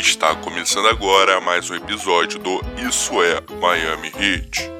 [0.00, 4.70] Está começando agora mais um episódio do Isso é Miami Heat.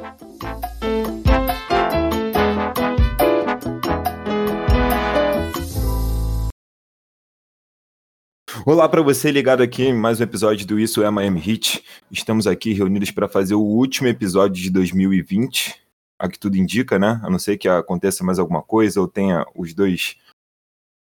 [8.64, 11.84] Olá para você ligado aqui em mais um episódio do Isso é Miami Heat.
[12.10, 15.78] Estamos aqui reunidos para fazer o último episódio de 2020.
[16.18, 17.20] A que tudo indica, né?
[17.22, 20.16] A não ser que aconteça mais alguma coisa ou tenha os dois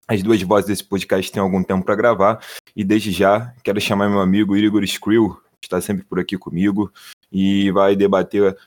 [0.07, 2.43] as duas vozes desse podcast têm algum tempo para gravar.
[2.75, 6.91] E desde já quero chamar meu amigo Igor Skrill, que está sempre por aqui comigo,
[7.31, 8.57] e vai debater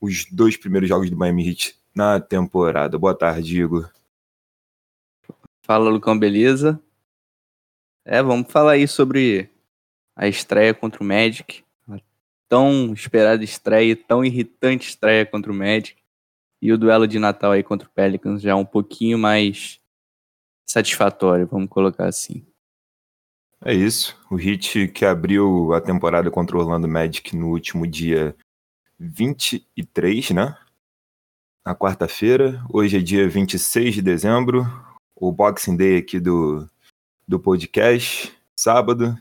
[0.00, 2.98] os dois primeiros jogos do Miami Heat na temporada.
[2.98, 3.90] Boa tarde, Igor.
[5.62, 6.80] Fala, Lucão, beleza?
[8.04, 9.50] É, vamos falar aí sobre
[10.14, 11.64] a estreia contra o Magic.
[11.88, 11.98] A
[12.48, 15.96] tão esperada estreia, tão irritante estreia contra o Magic.
[16.62, 19.80] E o duelo de Natal aí contra o Pelicans já um pouquinho mais
[20.66, 22.44] satisfatório, vamos colocar assim.
[23.64, 24.16] É isso.
[24.30, 28.36] O Heat que abriu a temporada contra o Orlando Magic no último dia
[28.98, 30.56] 23, né?
[31.64, 32.62] Na quarta-feira.
[32.70, 34.64] Hoje é dia 26 de dezembro.
[35.14, 36.68] O Boxing Day aqui do,
[37.26, 38.36] do podcast.
[38.58, 39.16] Sábado,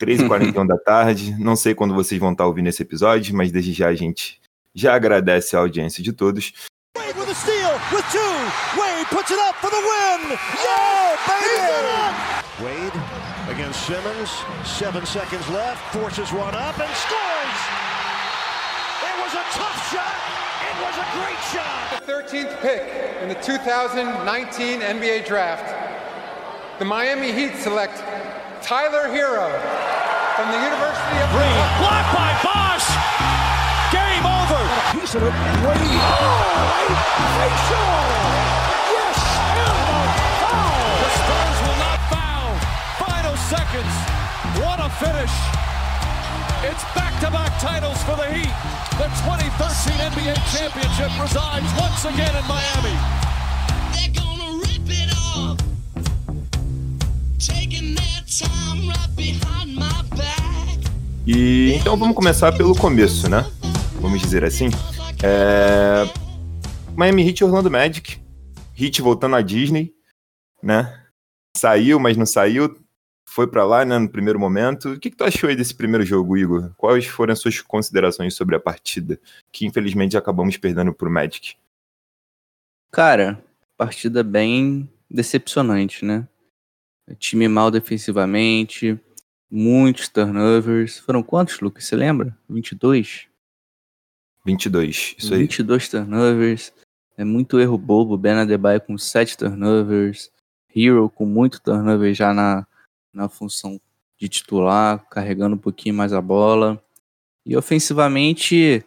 [0.00, 1.38] 3h41 da tarde.
[1.38, 4.40] Não sei quando vocês vão estar ouvindo esse episódio, mas desde já a gente
[4.74, 6.52] já agradece a audiência de todos.
[7.30, 8.80] Wade with steal, with two.
[8.80, 10.36] Wade puts it up for the win.
[10.64, 12.64] Yeah, baby!
[12.64, 13.02] Wade
[13.48, 14.30] against Simmons.
[14.64, 15.80] Seven seconds left.
[15.94, 17.58] Forces one up and scores.
[19.06, 20.18] It was a tough shot.
[20.66, 22.02] It was a great shot.
[22.04, 26.80] The 13th pick in the 2019 NBA Draft.
[26.80, 27.98] The Miami Heat select
[28.60, 29.46] Tyler Hero
[30.34, 31.54] from the University of Green.
[31.78, 32.49] Blocked by Bosch.
[32.49, 32.49] Game
[35.18, 35.22] it.
[35.22, 36.00] Wade.
[36.22, 36.94] Oh,
[37.36, 37.90] facial.
[38.94, 39.18] Yes,
[39.58, 40.78] and foul.
[41.02, 42.50] The Spurs will not foul.
[43.04, 43.94] Final seconds.
[44.62, 45.34] What a finish.
[46.62, 48.54] It's back-to-back titles for the Heat.
[48.98, 52.94] The 2013 NBA championship resides once again in Miami.
[53.94, 55.58] They're gonna rip it off.
[61.26, 63.44] E então vamos começar pelo começo, né?
[64.00, 64.70] Vamos dizer assim.
[65.22, 66.04] É...
[66.96, 68.18] Miami Heat Orlando Magic.
[68.78, 69.94] Heat voltando à Disney,
[70.62, 71.04] né?
[71.56, 72.78] Saiu, mas não saiu.
[73.28, 74.92] Foi para lá, né, no primeiro momento.
[74.92, 76.72] O que, que tu achou aí desse primeiro jogo, Igor?
[76.76, 79.20] Quais foram as suas considerações sobre a partida?
[79.52, 81.54] Que infelizmente acabamos perdendo pro Magic.
[82.90, 83.42] Cara,
[83.76, 86.26] partida bem decepcionante, né?
[87.18, 88.98] Time mal defensivamente,
[89.50, 90.98] muitos turnovers.
[90.98, 91.84] Foram quantos, Lucas?
[91.84, 92.36] Você lembra?
[92.48, 93.29] 22?
[94.44, 95.40] 22, isso aí.
[95.40, 96.72] 22 turnovers.
[97.16, 98.16] É muito erro bobo.
[98.16, 100.30] Ben Adebayo com 7 turnovers.
[100.74, 102.66] Hero com muito turnover já na,
[103.12, 103.80] na função
[104.18, 106.82] de titular, carregando um pouquinho mais a bola.
[107.44, 108.84] E ofensivamente,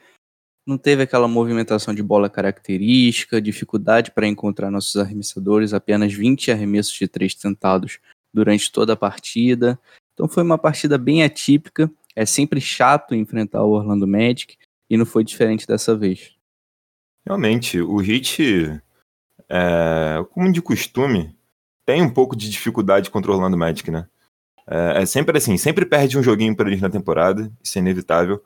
[0.65, 6.93] não teve aquela movimentação de bola característica, dificuldade para encontrar nossos arremessadores, apenas 20 arremessos
[6.93, 7.99] de três tentados
[8.33, 9.79] durante toda a partida.
[10.13, 11.91] Então foi uma partida bem atípica.
[12.15, 14.57] É sempre chato enfrentar o Orlando Magic
[14.89, 16.35] e não foi diferente dessa vez.
[17.25, 18.81] Realmente, o Heat,
[19.49, 21.35] é, como de costume,
[21.85, 24.07] tem um pouco de dificuldade contra o Magic, né?
[24.67, 28.43] É, é sempre assim, sempre perde um joguinho para eles na temporada, isso é inevitável.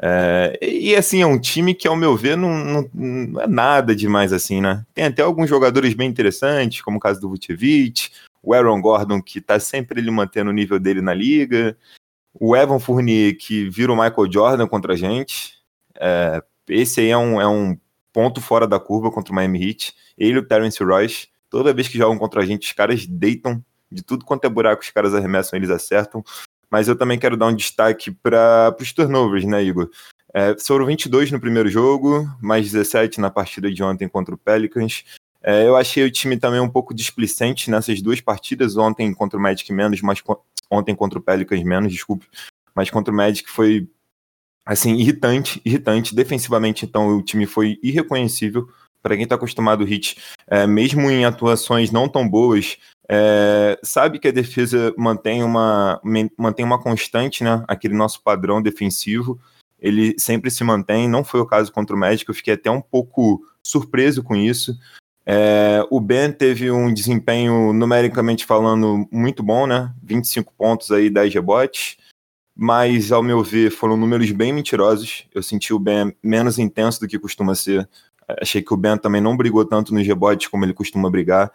[0.00, 3.94] É, e assim, é um time que, ao meu ver, não, não, não, é nada
[3.94, 4.84] demais assim, né?
[4.94, 8.10] Tem até alguns jogadores bem interessantes, como o caso do Vucevic,
[8.42, 11.76] o Aaron Gordon, que tá sempre ele mantendo o nível dele na liga,
[12.34, 15.61] o Evan Fournier, que vira o Michael Jordan contra a gente.
[16.02, 17.78] É, esse aí é um, é um
[18.12, 19.94] ponto fora da curva contra o Miami Heat.
[20.18, 23.64] Ele e o Terence Royce, toda vez que jogam contra a gente, os caras deitam
[23.90, 26.24] de tudo quanto é buraco, os caras arremessam, eles acertam.
[26.68, 29.90] Mas eu também quero dar um destaque para os turnovers, né, Igor?
[30.34, 35.04] É, foram 22 no primeiro jogo, mais 17 na partida de ontem contra o Pelicans.
[35.42, 39.42] É, eu achei o time também um pouco displicente nessas duas partidas, ontem contra o
[39.42, 40.22] Magic menos, mas
[40.70, 42.26] ontem contra o Pelicans menos, desculpe,
[42.74, 43.86] mas contra o Magic foi
[44.64, 46.14] assim irritante, irritante.
[46.14, 48.68] Defensivamente, então, o time foi irreconhecível.
[49.02, 50.16] Para quem está acostumado ao hit,
[50.46, 52.78] é, mesmo em atuações não tão boas,
[53.08, 56.00] é, sabe que a defesa mantém uma,
[56.38, 57.64] mantém uma constante, né?
[57.66, 59.40] Aquele nosso padrão defensivo,
[59.80, 61.08] ele sempre se mantém.
[61.08, 64.78] Não foi o caso contra o Magic, eu fiquei até um pouco surpreso com isso.
[65.26, 69.92] É, o Ben teve um desempenho, numericamente falando, muito bom, né?
[70.02, 71.96] 25 pontos aí, 10 rebotes.
[72.54, 75.26] Mas, ao meu ver, foram números bem mentirosos.
[75.34, 77.88] Eu senti o Ben menos intenso do que costuma ser.
[78.40, 81.50] Achei que o Ben também não brigou tanto nos rebotes como ele costuma brigar.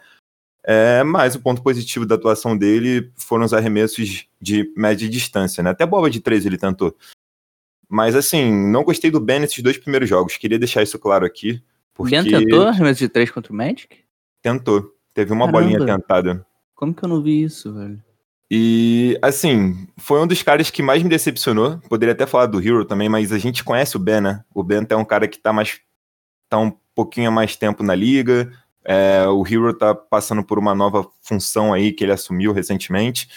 [0.64, 5.70] É, mas o ponto positivo da atuação dele foram os arremessos de média distância, né?
[5.70, 6.94] Até bola de três ele tentou.
[7.88, 10.36] Mas assim, não gostei do Ben nesses dois primeiros jogos.
[10.36, 11.62] Queria deixar isso claro aqui.
[11.94, 12.10] Porque...
[12.10, 13.88] Ben tentou arremesso de três contra o Magic?
[14.42, 14.94] Tentou.
[15.14, 15.72] Teve uma Caramba.
[15.72, 16.46] bolinha tentada.
[16.74, 18.02] Como que eu não vi isso, velho?
[18.50, 21.78] E, assim, foi um dos caras que mais me decepcionou.
[21.88, 24.44] Poderia até falar do Hero também, mas a gente conhece o Ben, né?
[24.54, 25.80] O Ben é um cara que tá mais.
[26.48, 28.50] tá um pouquinho mais tempo na liga.
[28.84, 33.28] É, o Hero tá passando por uma nova função aí que ele assumiu recentemente.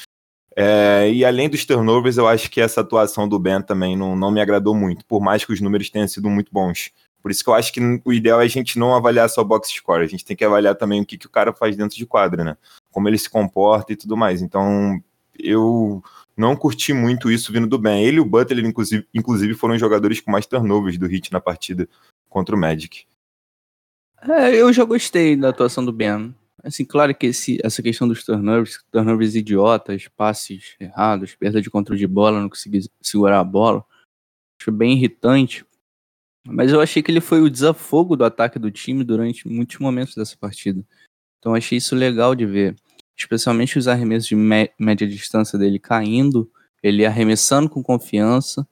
[0.55, 4.31] É, e além dos turnovers, eu acho que essa atuação do Ben também não, não
[4.31, 6.91] me agradou muito, por mais que os números tenham sido muito bons.
[7.21, 9.69] Por isso que eu acho que o ideal é a gente não avaliar só box
[9.69, 12.05] score, a gente tem que avaliar também o que, que o cara faz dentro de
[12.05, 12.57] quadra, né?
[12.91, 14.41] Como ele se comporta e tudo mais.
[14.41, 15.01] Então,
[15.37, 16.03] eu
[16.35, 18.03] não curti muito isso vindo do Ben.
[18.03, 21.39] Ele e o Butler, inclusive, inclusive foram os jogadores com mais turnovers do Heat na
[21.39, 21.87] partida
[22.29, 23.05] contra o Magic.
[24.21, 26.33] É, eu já gostei da atuação do Ben.
[26.63, 31.99] Assim, claro que esse, essa questão dos turnovers, turnovers idiotas, passes errados, perda de controle
[31.99, 33.83] de bola, não conseguir segurar a bola,
[34.61, 35.65] acho bem irritante.
[36.45, 40.13] Mas eu achei que ele foi o desafogo do ataque do time durante muitos momentos
[40.13, 40.83] dessa partida.
[41.41, 42.75] Então achei isso legal de ver.
[43.17, 46.49] Especialmente os arremessos de média distância dele caindo,
[46.83, 48.65] ele arremessando com confiança.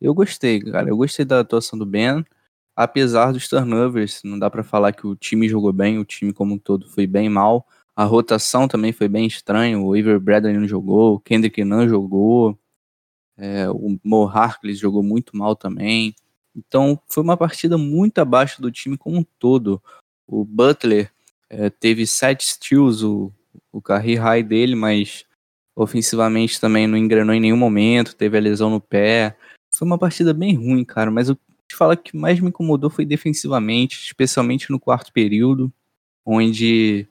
[0.00, 0.88] Eu gostei, cara.
[0.88, 2.24] Eu gostei da atuação do Ben,
[2.74, 4.20] apesar dos turnovers.
[4.24, 7.06] Não dá para falar que o time jogou bem, o time como um todo foi
[7.06, 7.64] bem mal.
[7.94, 9.78] A rotação também foi bem estranha.
[9.78, 12.58] O Avery Bradley não jogou, o Kendrick Nunn jogou,
[13.36, 16.14] é, o Mo Harkless jogou muito mal também.
[16.54, 19.80] Então foi uma partida muito abaixo do time como um todo.
[20.26, 21.12] O Butler
[21.50, 23.32] é, teve sete steals, o,
[23.72, 23.80] o
[24.20, 25.24] high dele, mas
[25.74, 29.36] ofensivamente também não engrenou em nenhum momento, teve a lesão no pé.
[29.72, 31.32] Foi uma partida bem ruim, cara, mas
[31.72, 35.72] falar que o que mais me incomodou foi defensivamente, especialmente no quarto período,
[36.24, 37.06] onde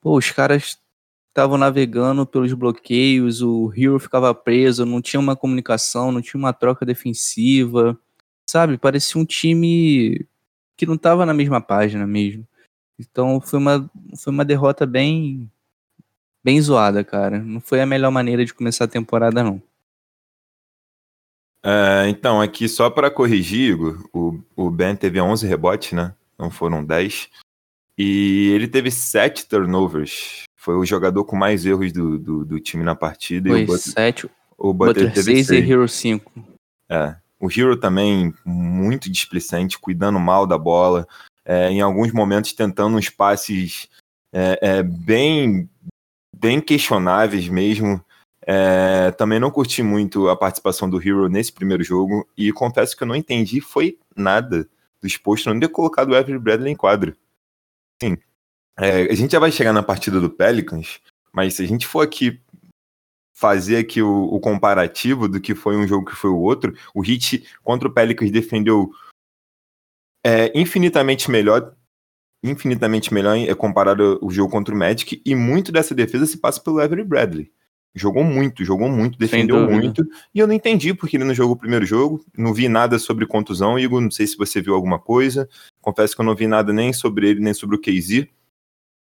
[0.00, 0.78] pô, os caras
[1.28, 6.52] estavam navegando pelos bloqueios, o Hero ficava preso, não tinha uma comunicação, não tinha uma
[6.52, 7.98] troca defensiva
[8.52, 8.76] sabe?
[8.76, 10.26] Parecia um time
[10.76, 12.46] que não estava na mesma página mesmo.
[13.10, 15.50] Então foi uma, foi uma derrota bem
[16.42, 17.38] bem zoada, cara.
[17.38, 19.62] Não foi a melhor maneira de começar a temporada, não.
[21.64, 26.12] É, então, aqui só para corrigir, Igor, o, o Ben teve 11 rebotes, né?
[26.36, 27.28] Não foram 10.
[27.96, 30.42] E ele teve 7 turnovers.
[30.56, 33.50] Foi o jogador com mais erros do, do, do time na partida.
[33.50, 35.70] Foi e o Butler, 7, o Butler teve 6 e 6.
[35.70, 36.32] Hero 5.
[36.88, 37.16] É.
[37.38, 41.06] O Hero também muito displicente, cuidando mal da bola,
[41.44, 43.88] é, em alguns momentos tentando uns passes
[44.32, 45.68] é, é, bem,
[46.34, 48.02] bem questionáveis mesmo.
[48.44, 53.04] É, também não curti muito a participação do Hero nesse primeiro jogo e confesso que
[53.04, 54.68] eu não entendi foi nada
[55.00, 57.16] do exposto não ter colocado o Avery Bradley em quadro.
[58.02, 58.16] Sim,
[58.78, 61.00] é, a gente já vai chegar na partida do Pelicans,
[61.32, 62.40] mas se a gente for aqui
[63.32, 67.04] fazer aqui o, o, comparativo do que foi um jogo que foi o outro, o
[67.04, 68.92] Heat contra o Pelicans defendeu
[70.24, 71.74] é, infinitamente melhor,
[72.42, 76.60] infinitamente melhor é, comparado o jogo contra o Magic, e muito dessa defesa se passa
[76.60, 77.50] pelo Avery Bradley.
[77.94, 80.02] Jogou muito, jogou muito, defendeu muito,
[80.34, 83.26] e eu não entendi porque ele não jogou o primeiro jogo, não vi nada sobre
[83.26, 85.46] contusão, Igor, não sei se você viu alguma coisa,
[85.80, 88.26] confesso que eu não vi nada nem sobre ele, nem sobre o KZ,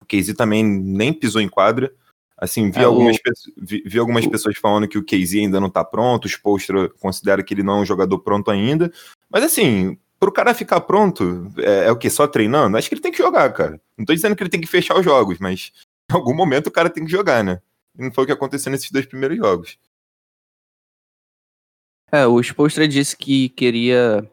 [0.02, 1.92] o KZ também nem pisou em quadra,
[2.36, 5.36] Assim, vi, É, algumas, o- pessoas, vi, vi algumas o- pessoas falando que o KZ
[5.38, 8.92] ainda não tá pronto, os Postra considera que ele não é um jogador pronto ainda.
[9.30, 12.08] Mas assim, pro cara ficar pronto, é, é o quê?
[12.08, 12.78] Só treinando?
[12.78, 13.78] Acho que ele tem que jogar, cara.
[13.96, 15.70] Não tô dizendo que ele tem que fechar os jogos, mas
[16.10, 17.60] em algum momento o cara tem que jogar, né?
[17.98, 19.78] E não foi o que aconteceu nesses dois primeiros jogos.
[22.10, 24.26] É, o Spolstra disse que queria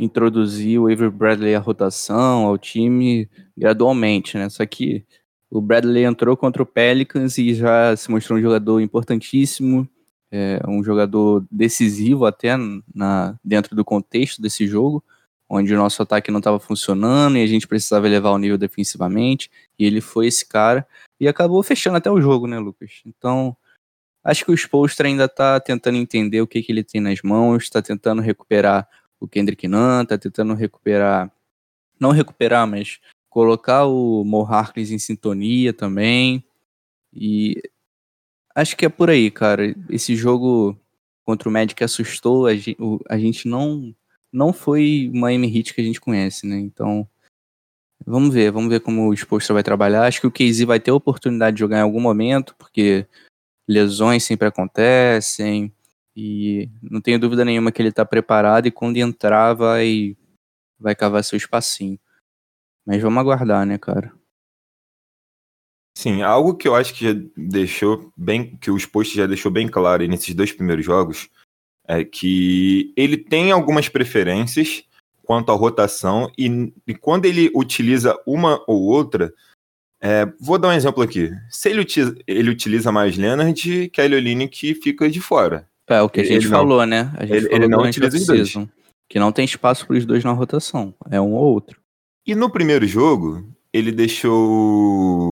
[0.00, 4.48] introduzir o Avery Bradley à rotação, ao time, gradualmente, né?
[4.48, 5.06] Só que
[5.48, 9.88] o Bradley entrou contra o Pelicans e já se mostrou um jogador importantíssimo,
[10.32, 12.56] é, um jogador decisivo até
[12.92, 15.04] na, dentro do contexto desse jogo,
[15.48, 19.50] onde o nosso ataque não estava funcionando e a gente precisava elevar o nível defensivamente,
[19.78, 20.86] e ele foi esse cara,
[21.20, 23.02] e acabou fechando até o jogo, né, Lucas?
[23.06, 23.56] Então,
[24.26, 27.70] Acho que o Spolstra ainda tá tentando entender o que, que ele tem nas mãos,
[27.70, 28.88] tá tentando recuperar
[29.20, 31.32] o Kendrick Nunn, tá tentando recuperar,
[31.96, 32.98] não recuperar, mas
[33.30, 36.44] colocar o Mo Harkless em sintonia também.
[37.12, 37.62] E
[38.52, 39.72] acho que é por aí, cara.
[39.88, 40.76] Esse jogo
[41.24, 43.94] contra o Magic assustou, a gente não
[44.32, 46.58] não foi uma M-Hit que a gente conhece, né?
[46.58, 47.08] Então,
[48.04, 50.06] vamos ver, vamos ver como o Spolstra vai trabalhar.
[50.06, 53.06] Acho que o KZ vai ter a oportunidade de jogar em algum momento, porque
[53.68, 55.72] lesões sempre acontecem
[56.14, 60.16] e não tenho dúvida nenhuma que ele está preparado e quando entrar vai
[60.78, 61.98] vai cavar seu espacinho.
[62.86, 64.12] Mas vamos aguardar, né, cara?
[65.96, 69.66] Sim, algo que eu acho que já deixou bem, que o Post já deixou bem
[69.66, 71.30] claro nesses dois primeiros jogos,
[71.88, 74.82] é que ele tem algumas preferências
[75.22, 79.32] quanto à rotação e, e quando ele utiliza uma ou outra,
[80.00, 81.30] é, vou dar um exemplo aqui.
[81.50, 85.68] Se ele, utiliza, ele utiliza mais Leonard, Kelly Olynyk fica de fora.
[85.88, 86.58] É o que a gente Ele não.
[86.58, 87.12] falou, né?
[87.16, 88.54] A gente Ele- falou ele não utiliza os dois.
[89.08, 90.92] Que não tem espaço para os dois na rotação.
[91.10, 91.80] É um ou outro.
[92.26, 95.28] E no primeiro jogo, ele deixou.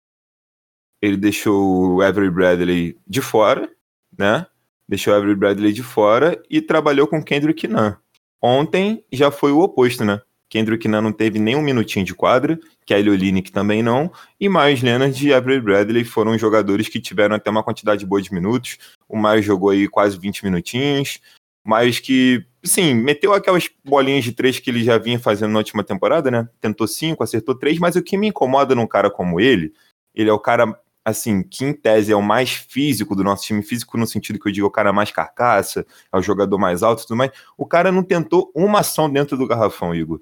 [1.02, 3.72] Ele deixou o Avery Bradley de fora,
[4.18, 4.46] né?
[4.92, 7.94] Deixou Avery Bradley de fora e trabalhou com Kendrick Nunn.
[8.42, 10.20] Ontem já foi o oposto, né?
[10.50, 14.82] Kendrick Nunn não teve nem um minutinho de quadra, Kelly Olynyk também não, e Miles
[14.82, 18.78] Leonard e Avery Bradley foram jogadores que tiveram até uma quantidade boa de minutos.
[19.08, 21.22] O Miles jogou aí quase 20 minutinhos,
[21.66, 25.86] mas que, sim, meteu aquelas bolinhas de três que ele já vinha fazendo na última
[25.86, 26.50] temporada, né?
[26.60, 29.72] Tentou cinco, acertou três, mas o que me incomoda num cara como ele,
[30.14, 33.64] ele é o cara, assim, que em tese é o mais físico do nosso time,
[33.64, 36.84] físico no sentido que eu digo, é o cara mais carcaça, é o jogador mais
[36.84, 37.32] alto e tudo mais.
[37.58, 40.22] O cara não tentou uma ação dentro do garrafão, Igor.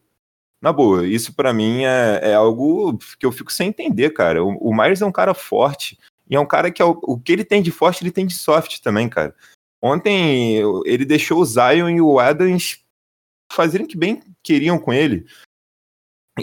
[0.62, 4.44] Na boa, isso pra mim é, é algo que eu fico sem entender, cara.
[4.44, 5.98] O, o Myers é um cara forte,
[6.30, 8.28] e é um cara que é o, o que ele tem de forte, ele tem
[8.28, 9.34] de soft também, cara.
[9.82, 12.84] Ontem ele deixou o Zion e o Adams
[13.52, 15.26] fazerem o que bem queriam com ele.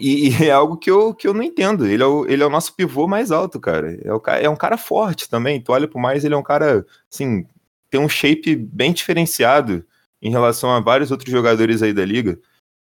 [0.00, 1.86] E, e é algo que eu, que eu não entendo.
[1.86, 3.98] Ele é, o, ele é o nosso pivô mais alto, cara.
[4.04, 5.60] É, o, é um cara forte também.
[5.60, 7.46] Tu olha pro mais, ele é um cara, assim,
[7.90, 9.84] tem um shape bem diferenciado
[10.20, 12.38] em relação a vários outros jogadores aí da liga.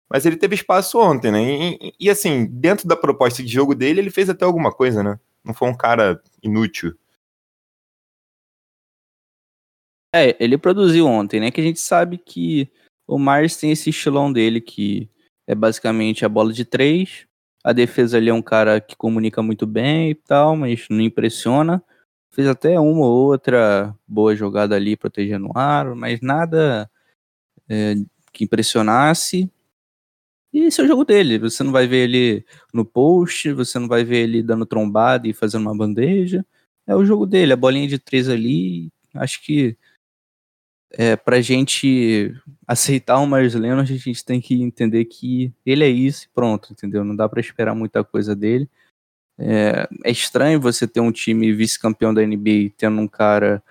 [0.09, 1.43] Mas ele teve espaço ontem, né?
[1.43, 5.19] E, e- assim, dentro da proposta de jogo dele, ele fez até alguma coisa, né?
[5.43, 6.97] Não foi um cara inútil.
[10.15, 11.51] É, ele produziu ontem, né?
[11.51, 12.71] Que a gente sabe que
[13.07, 15.11] o Myers tem esse estilão dele, que
[15.47, 17.27] é basicamente a bola de três.
[17.63, 21.83] A defesa ali é um cara que comunica muito bem e tal, mas não impressiona.
[22.31, 26.91] Fez até uma ou outra boa jogada ali protegendo o aro, mas nada
[27.69, 27.95] é,
[28.33, 29.51] que impressionasse.
[30.53, 31.39] E esse é o jogo dele.
[31.39, 35.33] Você não vai ver ele no post, você não vai ver ele dando trombada e
[35.33, 36.45] fazendo uma bandeja.
[36.87, 38.91] É o jogo dele, a bolinha de três ali.
[39.15, 39.77] Acho que
[40.93, 42.35] é, pra gente
[42.67, 46.73] aceitar o Myers Leonard, a gente tem que entender que ele é isso e pronto,
[46.73, 47.05] entendeu?
[47.05, 48.69] Não dá pra esperar muita coisa dele.
[49.39, 53.63] É, é estranho você ter um time vice-campeão da NBA tendo um cara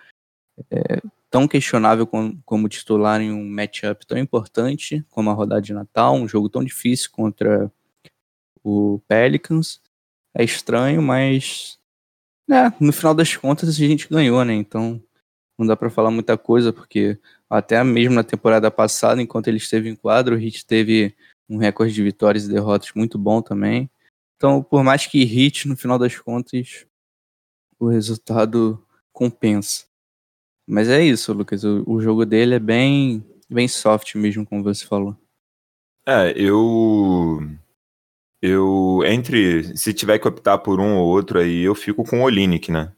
[0.70, 5.74] é, tão questionável como, como titular em um matchup tão importante como a rodada de
[5.74, 7.72] Natal, um jogo tão difícil contra
[8.64, 9.82] o Pelicans.
[10.36, 11.80] É estranho, mas
[12.50, 14.54] é, no final das contas a gente ganhou, né?
[14.54, 15.02] Então
[15.58, 17.18] não dá pra falar muita coisa, porque
[17.50, 21.16] até mesmo na temporada passada, enquanto ele esteve em quadro, o Heat teve
[21.50, 23.90] um recorde de vitórias e derrotas muito bom também.
[24.38, 26.86] Então, por mais que Heat, no final das contas,
[27.80, 29.86] o resultado compensa.
[30.68, 31.64] Mas é isso, Lucas.
[31.64, 35.16] O, o jogo dele é bem, bem soft mesmo, como você falou.
[36.06, 37.40] É, eu.
[38.42, 39.02] Eu.
[39.06, 39.78] Entre.
[39.78, 42.92] Se tiver que optar por um ou outro aí, eu fico com o Olinick, né?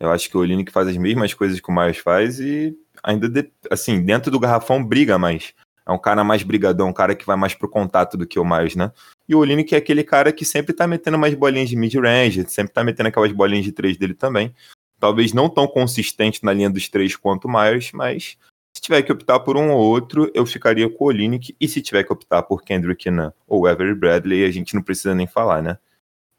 [0.00, 3.28] Eu acho que o Olinick faz as mesmas coisas que o Myers faz e ainda,
[3.28, 5.54] de- assim, dentro do garrafão briga mais.
[5.86, 8.44] É um cara mais brigadão, um cara que vai mais pro contato do que o
[8.44, 8.90] Myers, né?
[9.28, 12.72] E o Olinick é aquele cara que sempre tá metendo umas bolinhas de mid-range, sempre
[12.72, 14.54] tá metendo aquelas bolinhas de três dele também.
[14.98, 18.38] Talvez não tão consistente na linha dos três quanto o Myers, mas
[18.74, 21.54] se tiver que optar por um ou outro, eu ficaria com o Olinick.
[21.60, 25.14] E se tiver que optar por Kendrick Nunn ou Avery Bradley, a gente não precisa
[25.14, 25.78] nem falar, né?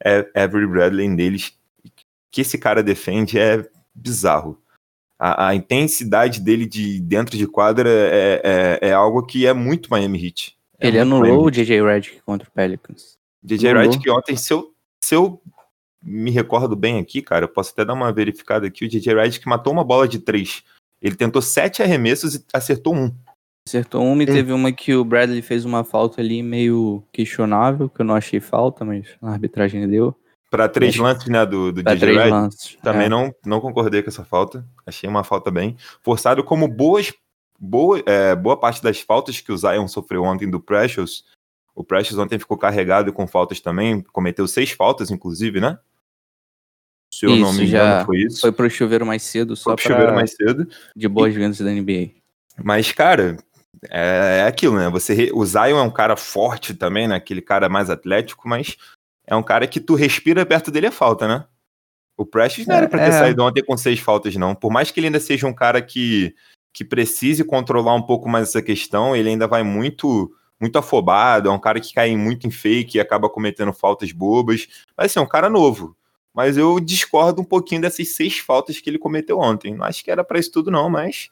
[0.03, 1.57] É Avery Bradley neles,
[2.35, 4.61] que esse cara defende é bizarro.
[5.17, 8.41] A, a intensidade dele de dentro de quadra é,
[8.81, 10.57] é, é algo que é muito Miami Heat.
[10.77, 11.49] É ele anulou Miami o.
[11.49, 13.13] JJ Redick contra o Pelicans.
[13.41, 13.73] DJ.
[13.73, 15.41] Wright que ontem, se eu, se eu
[16.03, 19.47] me recordo bem aqui, cara, eu posso até dar uma verificada aqui, o DJ que
[19.47, 20.61] matou uma bola de três.
[21.01, 23.15] Ele tentou sete arremessos e acertou um.
[23.65, 24.33] Acertou uma e Hum.
[24.33, 28.41] teve uma que o Bradley fez uma falta ali meio questionável, que eu não achei
[28.41, 30.13] falta, mas a arbitragem deu.
[30.55, 32.31] Para três lances, né, do, do Pra DJ três Wright.
[32.31, 32.77] lances.
[32.81, 33.09] Também É.
[33.09, 34.65] não, não concordei com essa falta.
[34.85, 35.75] Achei uma falta bem.
[36.03, 37.13] Forçado como boas,
[37.59, 41.23] boa, é, boa parte das faltas que o Zion sofreu ontem do Precious.
[41.73, 44.01] O Precious ontem ficou carregado com faltas também.
[44.13, 45.77] Cometeu seis faltas, inclusive, né?
[47.13, 48.41] Se eu não Isso, me já engano, foi isso.
[48.41, 50.67] Foi pro chuveiro mais cedo, só Foi pro chuveiro mais cedo.
[50.95, 52.11] de boas-vindas da NBA.
[52.61, 53.37] Mas, cara,
[53.89, 54.89] é, é aquilo, né?
[54.89, 57.15] Você, re- o Zion é um cara forte também, né?
[57.15, 58.75] Aquele cara mais atlético, mas
[59.27, 61.45] é um cara que tu respira perto dele é falta, né?
[62.17, 63.19] O Precious não era pra ter É.
[63.19, 64.55] saído ontem com seis faltas, não.
[64.55, 66.33] Por mais que ele ainda seja um cara que,
[66.73, 71.51] que precise controlar um pouco mais essa questão, ele ainda vai muito muito afobado, é
[71.51, 74.67] um cara que cai muito em fake e acaba cometendo faltas bobas.
[74.97, 75.97] Mas assim, é um cara novo.
[76.33, 79.75] Mas eu discordo um pouquinho dessas seis faltas que ele cometeu ontem.
[79.75, 81.29] Não acho que era para isso tudo, não, mas.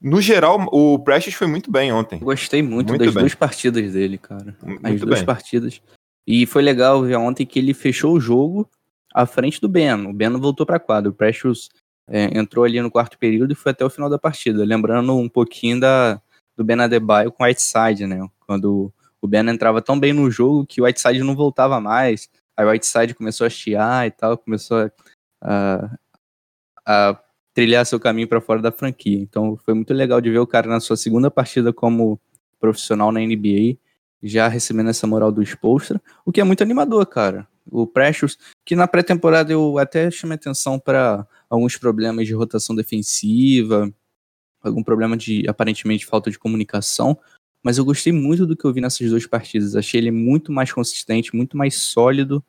[0.00, 2.18] No geral, o Precious foi muito bem ontem.
[2.18, 3.22] Gostei muito, Muito das bem.
[3.22, 4.56] duas partidas dele, cara.
[4.60, 5.26] As Muito duas bem.
[5.26, 5.80] partidas.
[6.26, 8.68] E foi legal ver ontem que ele fechou o jogo
[9.12, 10.06] à frente do Ben.
[10.06, 11.10] O Ben voltou pra quadra.
[11.10, 11.68] O Precious
[12.08, 14.64] é, entrou ali no quarto período e foi até o final da partida.
[14.64, 16.20] Lembrando um pouquinho da,
[16.56, 18.26] do Ben Adebayo com o Whiteside, né?
[18.46, 22.28] Quando o Ben entrava tão bem no jogo que o Whiteside não voltava mais.
[22.56, 24.90] Aí o Whiteside começou a chiar e tal, começou a,
[25.42, 27.20] a, a
[27.52, 29.18] trilhar seu caminho para fora da franquia.
[29.18, 32.20] Então foi muito legal de ver o cara na sua segunda partida como
[32.60, 33.76] profissional na NBA,
[34.24, 37.46] já recebendo essa moral do Spolstra, o que é muito animador, cara.
[37.70, 43.92] O Precious, que na pré-temporada eu até chamei atenção para alguns problemas de rotação defensiva,
[44.62, 47.18] algum problema de aparentemente falta de comunicação,
[47.62, 49.76] mas eu gostei muito do que eu vi nessas duas partidas.
[49.76, 52.44] Achei ele muito mais consistente, muito mais sólido.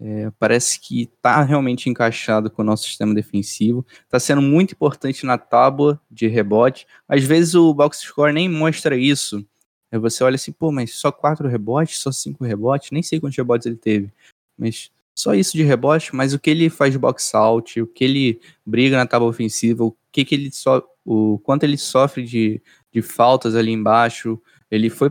[0.00, 3.84] É, parece que tá realmente encaixado com o nosso sistema defensivo.
[4.08, 6.86] Tá sendo muito importante na tábua de rebote.
[7.08, 9.44] Às vezes o box score nem mostra isso.
[9.90, 13.36] Aí você olha assim, pô, mas só quatro rebotes, só cinco rebotes, nem sei quantos
[13.36, 14.12] rebotes ele teve.
[14.56, 18.04] Mas só isso de rebote, mas o que ele faz de box out, o que
[18.04, 22.62] ele briga na tábua ofensiva, o que, que ele so, o quanto ele sofre de,
[22.92, 24.40] de faltas ali embaixo.
[24.70, 25.10] Ele foi,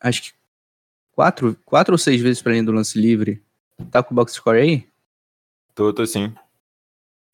[0.00, 0.32] acho que
[1.12, 3.42] quatro, quatro ou seis vezes para linha do lance livre.
[3.90, 4.86] Tá com o box score aí?
[5.74, 6.32] Tô, tô sim.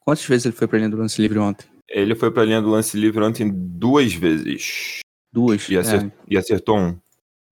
[0.00, 1.66] Quantas vezes ele foi pra linha do lance livre ontem?
[1.88, 5.00] Ele foi pra linha do lance livre ontem duas vezes.
[5.38, 5.68] Duas.
[5.68, 6.10] E, acer- É.
[6.28, 6.96] e acertou um.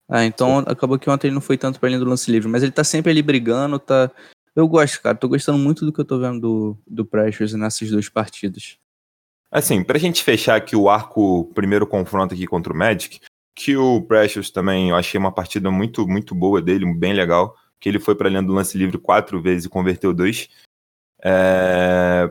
[0.08, 2.62] Ah, então acabou que ontem ele não foi tanto pra linha do lance livre, mas
[2.62, 4.10] ele tá sempre ali brigando, tá.
[4.54, 5.16] Eu gosto, cara.
[5.16, 8.78] Tô gostando muito do que eu tô vendo do, do Precious nessas duas partidas.
[9.50, 13.20] Assim, pra gente fechar aqui o arco, primeiro confronto aqui contra o Magic,
[13.54, 17.88] que o Precious também, eu achei uma partida muito, muito boa dele, bem legal, que
[17.88, 20.48] ele foi pra linha do lance livre quatro vezes e converteu dois.
[21.22, 22.30] É,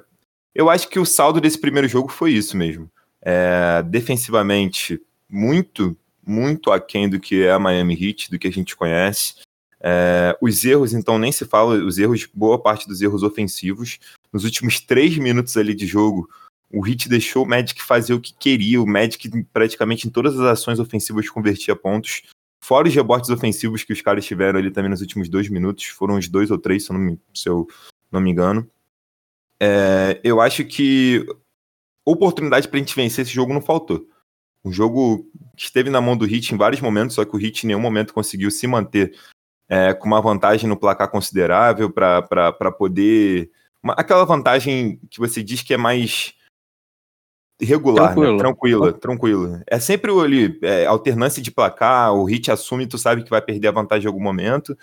[0.54, 2.90] Eu acho que o saldo desse primeiro jogo foi isso mesmo.
[3.22, 8.76] É, Defensivamente, muito, muito aquém do que é a Miami Heat, do que a gente
[8.76, 9.36] conhece.
[9.80, 14.00] É, Os erros, então, nem se fala, os erros, boa parte dos erros ofensivos.
[14.34, 16.30] Nos últimos três minutos ali de jogo,
[16.72, 18.82] o Heat deixou o Magic fazer o que queria.
[18.82, 22.24] O Magic, praticamente em todas as ações ofensivas, convertia pontos.
[22.64, 25.86] Fora os rebotes ofensivos que os caras tiveram ali também nos últimos dois minutos.
[25.86, 27.68] Foram uns dois ou três, se eu não me, eu
[28.12, 28.68] não me engano.
[29.62, 31.26] É, eu acho que
[32.04, 34.08] oportunidade pra gente vencer esse jogo não faltou.
[34.66, 37.64] Um jogo que esteve na mão do Heat em vários momentos, só que o Heat
[37.64, 39.16] em nenhum momento conseguiu se manter
[39.70, 43.50] é, com uma vantagem no placar considerável para poder.
[43.82, 46.34] uma- aquela vantagem que você diz que é mais
[47.62, 48.32] regular, Tranquila.
[48.34, 48.38] né?
[48.40, 49.64] tranquila, tranquila.
[49.68, 53.42] É sempre o ali, é, alternância de placar, o Hit assume, tu sabe que vai
[53.42, 54.78] perder a vantagem em algum momento.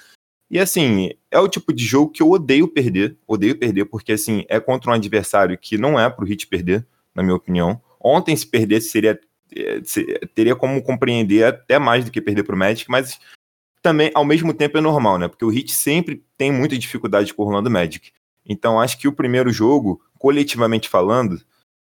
[0.50, 4.44] E assim, é o tipo de jogo que eu odeio perder, odeio perder, porque assim,
[4.48, 7.80] é contra um adversário que não é pro Hit perder, na minha opinião.
[8.00, 9.20] Ontem, se perdesse, seria, se-
[10.34, 13.18] teria como compreender até mais do que perder pro Magic, mas
[13.82, 15.28] também, ao mesmo tempo, é normal, né?
[15.28, 18.12] Porque o Hit sempre tem muita dificuldade com o Orlando Magic.
[18.46, 21.40] Então, acho que o primeiro jogo, coletivamente falando,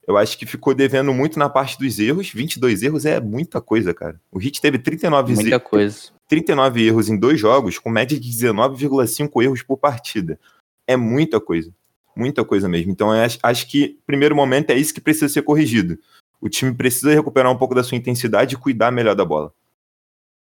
[0.08, 2.30] eu acho que ficou devendo muito na parte dos erros.
[2.32, 4.19] 22 erros é muita coisa, cara.
[4.32, 6.12] O Hit teve 39, Muita ze- coisa.
[6.28, 10.39] 39 erros em dois jogos, com média de 19,5 erros por partida.
[10.88, 11.71] É muita coisa.
[12.15, 12.91] Muita coisa mesmo.
[12.91, 15.97] Então, acho que, primeiro momento, é isso que precisa ser corrigido.
[16.43, 19.53] O time precisa recuperar um pouco da sua intensidade e cuidar melhor da bola.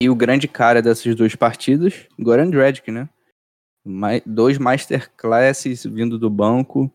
[0.02, 3.08] E o grande cara dessas duas partidas, Goran Dragic, né?
[3.86, 6.90] mai- dois masterclasses vindo do banco,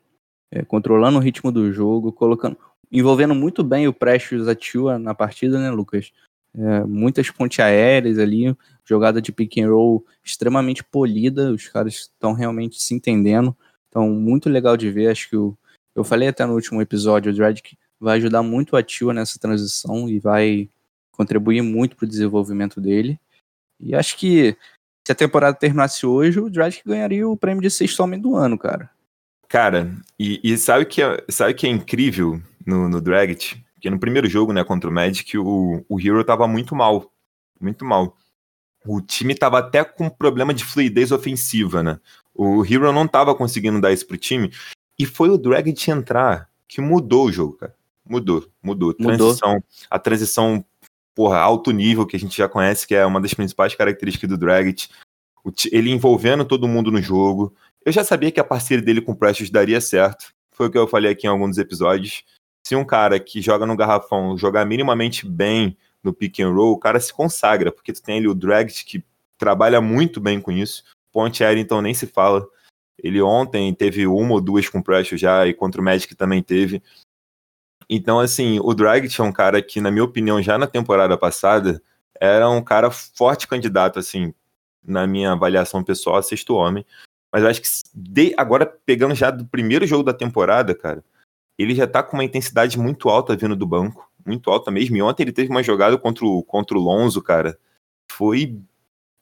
[0.51, 2.57] é, controlando o ritmo do jogo, colocando,
[2.91, 6.11] envolvendo muito bem o Precious Atua na partida, né, Lucas?
[6.53, 12.33] É, muitas pontes aéreas ali, jogada de pick and roll extremamente polida, os caras estão
[12.33, 13.55] realmente se entendendo.
[13.87, 15.07] Então, muito legal de ver.
[15.07, 15.57] Acho que o,
[15.95, 20.09] eu falei até no último episódio, o Dragic vai ajudar muito a Tua nessa transição
[20.09, 20.69] e vai
[21.11, 23.19] contribuir muito para o desenvolvimento dele.
[23.79, 24.57] E acho que
[25.05, 28.57] se a temporada terminasse hoje, o Dragic ganharia o prêmio de sexto homem do ano,
[28.57, 28.89] cara.
[29.47, 33.61] Cara, e, e sabe que é, sabe que é incrível no, no Dragic?
[33.73, 37.11] Porque no primeiro jogo, né, contra o Magic, o, o Hero tava muito mal.
[37.59, 38.15] Muito mal.
[38.85, 41.99] O time tava até com problema de fluidez ofensiva, né?
[42.33, 44.51] O Hero não tava conseguindo dar isso pro time.
[44.97, 47.75] E foi o Dragic entrar que mudou o jogo, cara.
[48.11, 48.93] Mudou, mudou.
[48.99, 49.17] Mudou.
[49.17, 50.65] Transição, a transição,
[51.15, 54.37] porra, alto nível, que a gente já conhece, que é uma das principais características do
[54.37, 54.89] Dragic.
[55.45, 57.55] O ti- ele envolvendo todo mundo no jogo.
[57.85, 60.33] Eu já sabia que a parceria dele com o Precious daria certo.
[60.53, 62.23] Foi o que eu falei aqui em alguns episódios.
[62.67, 66.77] Se um cara que joga no garrafão jogar minimamente bem no pick and roll, o
[66.77, 69.03] cara se consagra, porque tu tem ali o Dragic que
[69.37, 70.83] trabalha muito bem com isso.
[71.11, 72.45] Ponte aérea, então, nem se fala.
[73.01, 76.83] Ele ontem teve uma ou duas com pressure já, e contra o Magic também teve.
[77.93, 81.83] Então, assim, o Dragic é um cara que, na minha opinião, já na temporada passada,
[82.17, 84.33] era um cara forte candidato, assim,
[84.81, 86.85] na minha avaliação pessoal, a sexto homem.
[87.29, 91.03] Mas eu acho que de, agora, pegando já do primeiro jogo da temporada, cara,
[91.57, 94.09] ele já tá com uma intensidade muito alta vindo do banco.
[94.25, 94.95] Muito alta mesmo.
[94.95, 97.59] E ontem ele teve uma jogada contra o, contra o Lonzo, cara.
[98.09, 98.57] Foi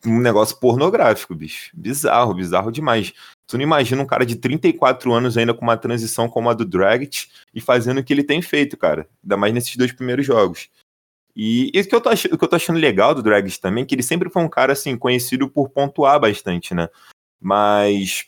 [0.05, 1.71] um negócio pornográfico, bicho.
[1.73, 3.13] Bizarro, bizarro demais.
[3.47, 6.65] Tu não imagina um cara de 34 anos ainda com uma transição como a do
[6.65, 9.07] Dragic e fazendo o que ele tem feito, cara.
[9.23, 10.69] Ainda mais nesses dois primeiros jogos.
[11.35, 13.95] E isso que eu tô achando, que eu tô achando legal do Dragic também, que
[13.95, 16.89] ele sempre foi um cara, assim, conhecido por pontuar bastante, né?
[17.39, 18.25] Mas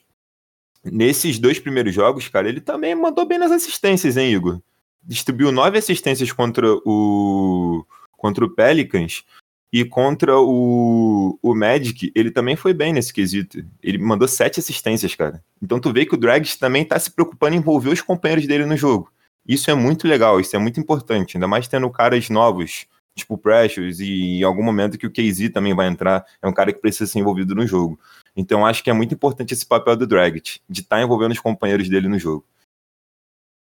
[0.83, 4.61] nesses dois primeiros jogos, cara, ele também mandou bem nas assistências, hein, Igor?
[5.03, 7.85] Distribuiu nove assistências contra o
[8.17, 9.25] contra o Pelicans
[9.71, 13.63] e contra o, o Magic, ele também foi bem nesse quesito.
[13.81, 15.41] Ele mandou sete assistências, cara.
[15.61, 18.65] Então tu vê que o Dragic também tá se preocupando em envolver os companheiros dele
[18.65, 19.11] no jogo.
[19.47, 21.37] Isso é muito legal, isso é muito importante.
[21.37, 25.73] Ainda mais tendo caras novos, tipo Precious, e em algum momento que o KZ também
[25.73, 26.25] vai entrar.
[26.41, 27.97] É um cara que precisa ser envolvido no jogo.
[28.35, 31.39] Então acho que é muito importante esse papel do Dragic, de estar tá envolvendo os
[31.39, 32.45] companheiros dele no jogo.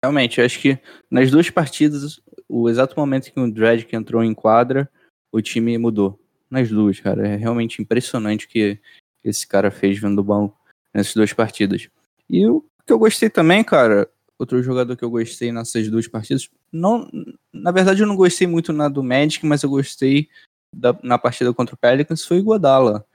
[0.03, 0.79] Realmente, eu acho que
[1.11, 4.89] nas duas partidas, o exato momento que o Dragic entrou em quadra,
[5.31, 6.19] o time mudou.
[6.49, 7.25] Nas duas, cara.
[7.25, 8.77] É realmente impressionante o que
[9.23, 10.57] esse cara fez vendo do banco
[10.93, 11.87] nessas duas partidas.
[12.29, 16.49] E o que eu gostei também, cara, outro jogador que eu gostei nessas duas partidas,
[16.71, 17.09] não,
[17.53, 20.27] na verdade eu não gostei muito na do Magic, mas eu gostei
[20.75, 23.05] da, na partida contra o Pelicans, foi o Godala.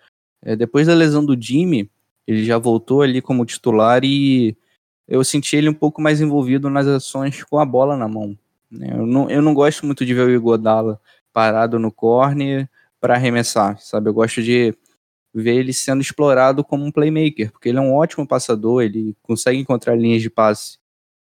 [0.43, 1.91] É, depois da lesão do Jimmy,
[2.27, 4.57] ele já voltou ali como titular e
[5.09, 8.37] eu senti ele um pouco mais envolvido nas ações com a bola na mão.
[8.71, 8.89] Né?
[8.93, 11.01] Eu não, eu não gosto muito de ver o Igodala
[11.37, 12.67] parado no corner
[12.99, 14.09] para arremessar, sabe?
[14.09, 14.75] Eu gosto de
[15.35, 19.59] ver ele sendo explorado como um playmaker, porque ele é um ótimo passador, ele consegue
[19.59, 20.79] encontrar linhas de passe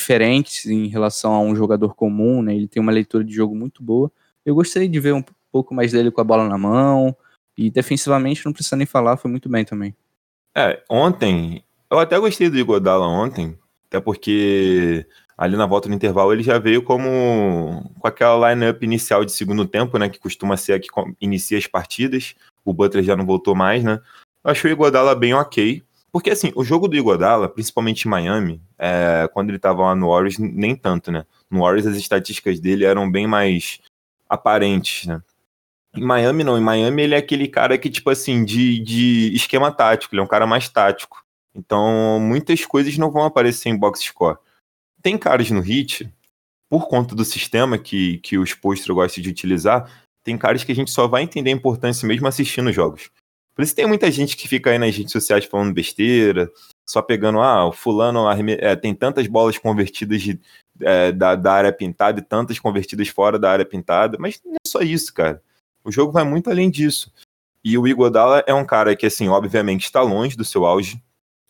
[0.00, 2.54] diferentes em relação a um jogador comum, né?
[2.54, 4.08] Ele tem uma leitura de jogo muito boa.
[4.46, 7.16] Eu gostaria de ver um pouco mais dele com a bola na mão,
[7.56, 9.96] e defensivamente, não precisa nem falar, foi muito bem também.
[10.56, 13.58] É, ontem, eu até gostei do Igodala ontem,
[13.88, 15.04] até porque
[15.38, 19.64] ali na volta no intervalo ele já veio como com aquela lineup inicial de segundo
[19.64, 20.88] tempo, né, que costuma ser a que
[21.20, 22.34] inicia as partidas.
[22.64, 24.00] O Butler já não voltou mais, né?
[24.44, 25.82] Eu achei o Igodala bem ok.
[26.10, 30.08] Porque, assim, o jogo do Igodala, principalmente em Miami, é, quando ele tava lá no
[30.08, 31.24] Warriors, nem tanto, né?
[31.50, 33.78] No Warriors as estatísticas dele eram bem mais
[34.28, 35.22] aparentes, né?
[35.94, 36.58] Em Miami, não.
[36.58, 40.14] Em Miami, ele é aquele cara que, tipo assim, de, de esquema tático.
[40.14, 41.24] Ele é um cara mais tático.
[41.54, 44.38] Então, muitas coisas não vão aparecer em box score.
[45.08, 46.06] Tem caras no hit,
[46.68, 49.90] por conta do sistema que, que os posters gostam de utilizar,
[50.22, 53.08] tem caras que a gente só vai entender a importância mesmo assistindo jogos.
[53.54, 56.52] Por isso tem muita gente que fica aí nas redes sociais falando besteira,
[56.86, 60.38] só pegando, ah, o fulano é, tem tantas bolas convertidas de,
[60.78, 64.68] é, da, da área pintada e tantas convertidas fora da área pintada, mas não é
[64.68, 65.42] só isso, cara.
[65.82, 67.10] O jogo vai muito além disso.
[67.64, 71.02] E o Igodala é um cara que, assim, obviamente está longe do seu auge.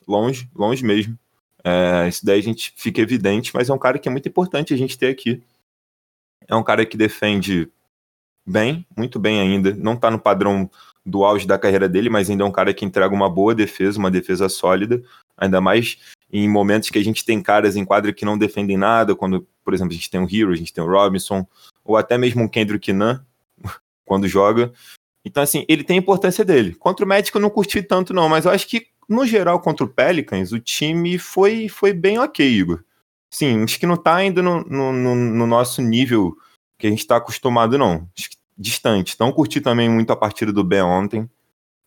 [0.07, 1.19] Longe, longe mesmo.
[1.65, 4.73] É, isso daí a gente fica evidente, mas é um cara que é muito importante
[4.73, 5.43] a gente ter aqui.
[6.47, 7.71] É um cara que defende
[8.47, 9.75] bem, muito bem ainda.
[9.75, 10.71] Não está no padrão
[11.05, 13.99] do auge da carreira dele, mas ainda é um cara que entrega uma boa defesa,
[13.99, 15.03] uma defesa sólida.
[15.37, 15.99] Ainda mais
[16.31, 19.73] em momentos que a gente tem caras em quadra que não defendem nada, quando, por
[19.73, 21.47] exemplo, a gente tem o Hero, a gente tem o Robinson,
[21.85, 23.19] ou até mesmo o Kendrick Nunn,
[24.05, 24.73] quando joga.
[25.25, 26.75] Então, assim, ele tem a importância dele.
[26.75, 29.85] Contra o Magic eu não curti tanto, não, mas eu acho que, no geral, contra
[29.85, 32.85] o Pelicans, o time foi, foi bem ok, Igor.
[33.31, 36.37] Sim, acho que não tá ainda no, no, no nosso nível
[36.79, 38.09] que a gente tá acostumado, não.
[38.17, 39.17] Acho que distante.
[39.19, 41.31] Não curti também muito a partida do Ben ontem.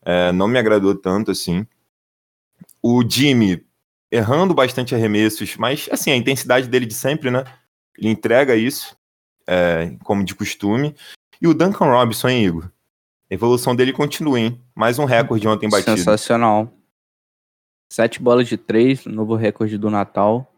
[0.03, 1.65] É, não me agradou tanto, assim.
[2.81, 3.65] O Jimmy
[4.12, 7.43] errando bastante arremessos, mas, assim, a intensidade dele de sempre, né?
[7.97, 8.97] Ele entrega isso,
[9.47, 10.95] é, como de costume.
[11.41, 12.71] E o Duncan Robinson, hein, Igor?
[13.29, 14.62] A evolução dele continua, hein?
[14.75, 15.97] Mais um recorde ontem batido.
[15.97, 16.73] Sensacional.
[17.91, 20.49] Sete bolas de três, novo recorde do Natal.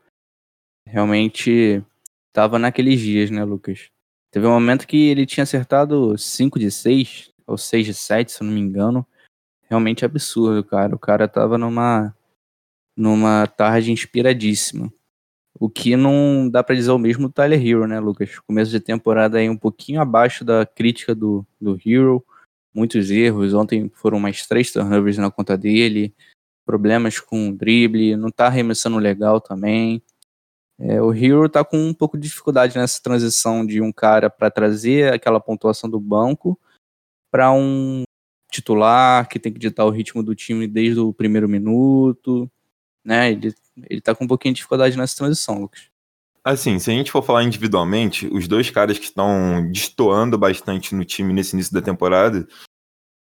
[0.85, 1.83] Realmente
[2.31, 3.89] tava naqueles dias, né, Lucas?
[4.29, 8.43] Teve um momento que ele tinha acertado 5 de 6, ou 6 de 7, se
[8.43, 9.03] eu não me engano.
[9.67, 10.95] Realmente absurdo, cara.
[10.95, 12.15] O cara tava numa,
[12.95, 14.93] numa tarde inspiradíssima.
[15.59, 18.37] O que não dá para dizer o mesmo do Tyler Hero, né, Lucas?
[18.41, 22.23] Começo de temporada aí um pouquinho abaixo da crítica do, do Hero.
[22.71, 23.55] Muitos erros.
[23.55, 26.13] Ontem foram mais três turnovers na conta dele.
[26.65, 28.15] Problemas com drible.
[28.15, 30.01] Não tá arremessando legal também.
[30.79, 34.49] É, o Hero tá com um pouco de dificuldade nessa transição de um cara para
[34.49, 36.59] trazer aquela pontuação do banco
[37.31, 38.03] para um
[38.51, 42.49] titular que tem que ditar o ritmo do time desde o primeiro minuto.
[43.03, 43.31] né?
[43.31, 43.53] Ele,
[43.89, 45.89] ele tá com um pouquinho de dificuldade nessa transição, Lucas.
[46.43, 51.05] Assim, se a gente for falar individualmente, os dois caras que estão destoando bastante no
[51.05, 52.45] time nesse início da temporada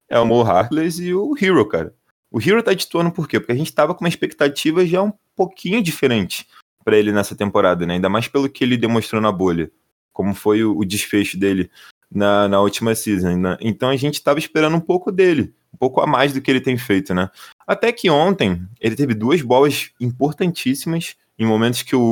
[0.08, 1.94] é o Mo Harkless e o Hero, cara.
[2.30, 3.40] O Hero tá destoando por quê?
[3.40, 6.46] Porque a gente tava com uma expectativa já um pouquinho diferente
[6.84, 7.94] para ele nessa temporada, né?
[7.94, 9.70] Ainda mais pelo que ele demonstrou na bolha,
[10.12, 11.70] como foi o, o desfecho dele
[12.10, 13.36] na, na última season.
[13.36, 13.56] Né?
[13.60, 16.60] Então a gente tava esperando um pouco dele, um pouco a mais do que ele
[16.60, 17.30] tem feito, né?
[17.66, 22.02] Até que ontem ele teve duas bolas importantíssimas em momentos que o,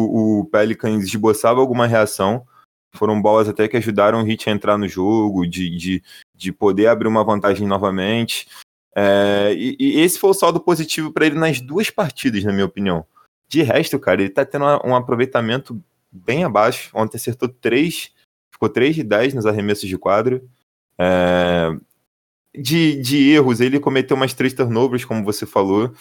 [0.40, 2.46] o Pelicans esboçava alguma reação,
[2.94, 6.02] foram bolas até que ajudaram o Heat a entrar no jogo, de, de,
[6.34, 8.46] de poder abrir uma vantagem novamente.
[8.98, 12.64] É, e, e, esse foi o saldo positivo para ele nas duas partidas, na minha
[12.64, 13.04] opinião.
[13.46, 15.78] De resto, cara, ele tá tendo um aproveitamento
[16.10, 16.90] bem abaixo.
[16.94, 18.10] Ontem acertou 3,
[18.50, 20.48] ficou 3 de 10 nos arremessos de quadro.
[20.98, 21.76] É,
[22.56, 25.92] de, de erros, ele cometeu umas três turnovers, como você falou.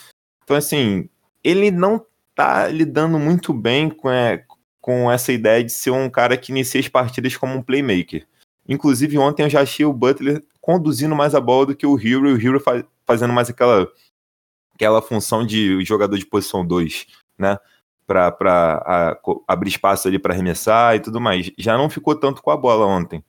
[0.44, 1.10] Então, assim,
[1.44, 4.46] ele não tá lidando muito bem com, é,
[4.80, 8.26] com essa ideia de ser um cara que inicia as partidas como um playmaker.
[8.68, 12.28] Inclusive, ontem eu já achei o Butler conduzindo mais a bola do que o Hero,
[12.28, 13.88] e o Hero faz, fazendo mais aquela,
[14.74, 17.06] aquela função de jogador de posição 2,
[17.38, 17.60] né?
[18.08, 19.16] Para
[19.48, 21.52] abrir espaço ali para arremessar e tudo mais.
[21.56, 23.24] Já não ficou tanto com a bola ontem.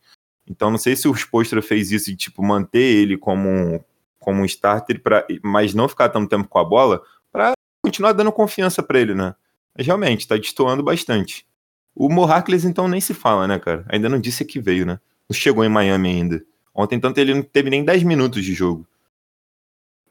[0.49, 3.81] Então, não sei se o Spostra fez isso de tipo manter ele como um,
[4.19, 7.53] como um starter, pra, mas não ficar tanto tempo com a bola, para
[7.85, 9.35] continuar dando confiança para ele, né?
[9.77, 11.47] Mas realmente, tá destoando bastante.
[11.95, 13.85] O Mohakles, então, nem se fala, né, cara?
[13.91, 14.99] Ainda não disse que veio, né?
[15.29, 16.43] Não chegou em Miami ainda.
[16.77, 18.87] Ontem, tanto, ele não teve nem 10 minutos de jogo.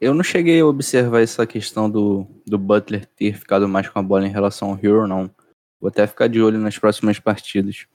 [0.00, 4.02] Eu não cheguei a observar essa questão do, do Butler ter ficado mais com a
[4.02, 5.30] bola em relação ao Hero, não.
[5.80, 7.86] Vou até ficar de olho nas próximas partidas.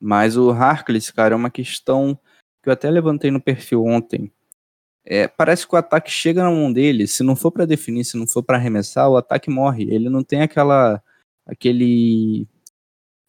[0.00, 2.18] Mas o Harkless, cara, é uma questão
[2.62, 4.32] que eu até levantei no perfil ontem.
[5.04, 8.16] É, parece que o ataque chega na mão dele, se não for para definir, se
[8.16, 9.84] não for para arremessar, o ataque morre.
[9.84, 11.00] Ele não tem aquela
[11.46, 12.48] aquele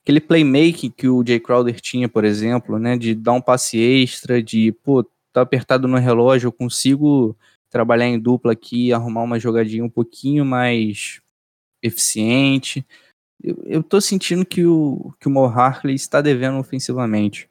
[0.07, 4.41] aquele playmaking que o Jay Crowder tinha, por exemplo, né, de dar um passe extra,
[4.41, 7.35] de, pô, tá apertado no relógio, eu consigo
[7.69, 11.19] trabalhar em dupla aqui, arrumar uma jogadinha um pouquinho mais
[11.83, 12.87] eficiente.
[13.43, 17.49] Eu, eu tô sentindo que o, que o Mo Harkley está devendo ofensivamente.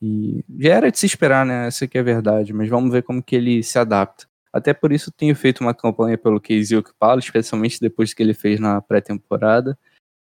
[0.00, 1.66] E já era de se esperar, né?
[1.66, 4.28] Essa aqui é a verdade, mas vamos ver como que ele se adapta.
[4.52, 8.60] Até por isso tenho feito uma campanha pelo Casey Okpalo, especialmente depois que ele fez
[8.60, 9.76] na pré-temporada.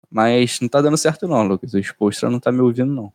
[0.10, 1.74] Mas não tá dando certo não, Lucas.
[1.74, 3.13] O Expostra não tá me ouvindo, não.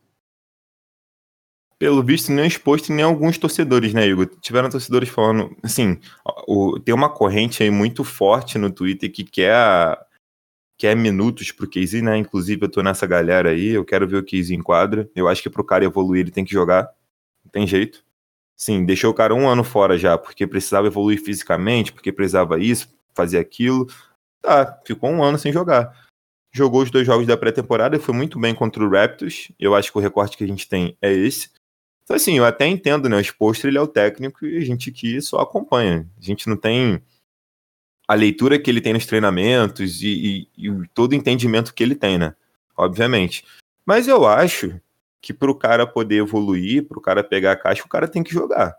[1.79, 4.27] Pelo visto, nem o Exposto nem alguns torcedores, né, Igor?
[4.39, 5.99] Tiveram torcedores falando, assim,
[6.47, 9.97] o, tem uma corrente aí muito forte no Twitter que quer
[10.77, 12.17] quer minutos pro Casey, né?
[12.17, 15.09] Inclusive, eu tô nessa galera aí, eu quero ver o Casey em quadra.
[15.15, 16.89] Eu acho que pro cara evoluir, ele tem que jogar.
[17.43, 18.03] Não tem jeito.
[18.55, 22.87] Sim, deixou o cara um ano fora já, porque precisava evoluir fisicamente, porque precisava isso,
[23.13, 23.87] fazer aquilo.
[24.41, 25.93] Tá, ficou um ano sem jogar.
[26.55, 29.51] Jogou os dois jogos da pré-temporada, foi muito bem contra o Raptors.
[29.59, 31.49] Eu acho que o recorte que a gente tem é esse.
[32.03, 33.15] Então, assim, eu até entendo, né?
[33.15, 36.07] O exposto ele é o técnico e a gente aqui só acompanha.
[36.21, 37.01] A gente não tem
[38.07, 41.95] a leitura que ele tem nos treinamentos e, e, e todo o entendimento que ele
[41.95, 42.35] tem, né?
[42.77, 43.45] Obviamente.
[43.85, 44.79] Mas eu acho
[45.21, 48.21] que para o cara poder evoluir, para o cara pegar a caixa, o cara tem
[48.21, 48.75] que jogar.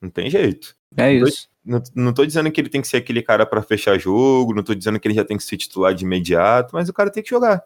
[0.00, 0.76] Não tem jeito.
[0.96, 1.48] É isso.
[1.68, 4.62] Não, não tô dizendo que ele tem que ser aquele cara para fechar jogo, não
[4.62, 7.22] tô dizendo que ele já tem que ser titular de imediato, mas o cara tem
[7.22, 7.62] que jogar.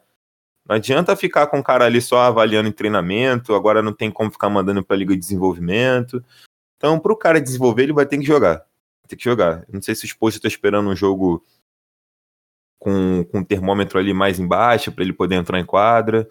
[0.68, 4.30] Não adianta ficar com o cara ali só avaliando em treinamento, agora não tem como
[4.30, 6.24] ficar mandando para liga de desenvolvimento.
[6.76, 8.66] Então, para o cara desenvolver, ele vai ter que jogar
[9.12, 9.64] ter que jogar.
[9.68, 11.44] Não sei se o Spurs está esperando um jogo
[12.78, 16.28] com, com o termômetro ali mais embaixo para ele poder entrar em quadra.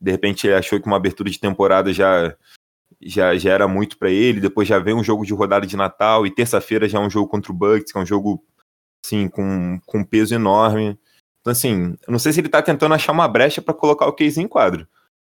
[0.00, 2.36] De repente ele achou que uma abertura de temporada já
[3.04, 4.40] já, já era muito para ele.
[4.40, 7.28] Depois já vem um jogo de rodada de Natal e terça-feira já é um jogo
[7.28, 8.42] contra o Bucks, que é um jogo
[9.04, 10.98] assim com, com peso enorme.
[11.40, 14.12] Então assim, eu não sei se ele tá tentando achar uma brecha para colocar o
[14.12, 14.88] Case em quadro.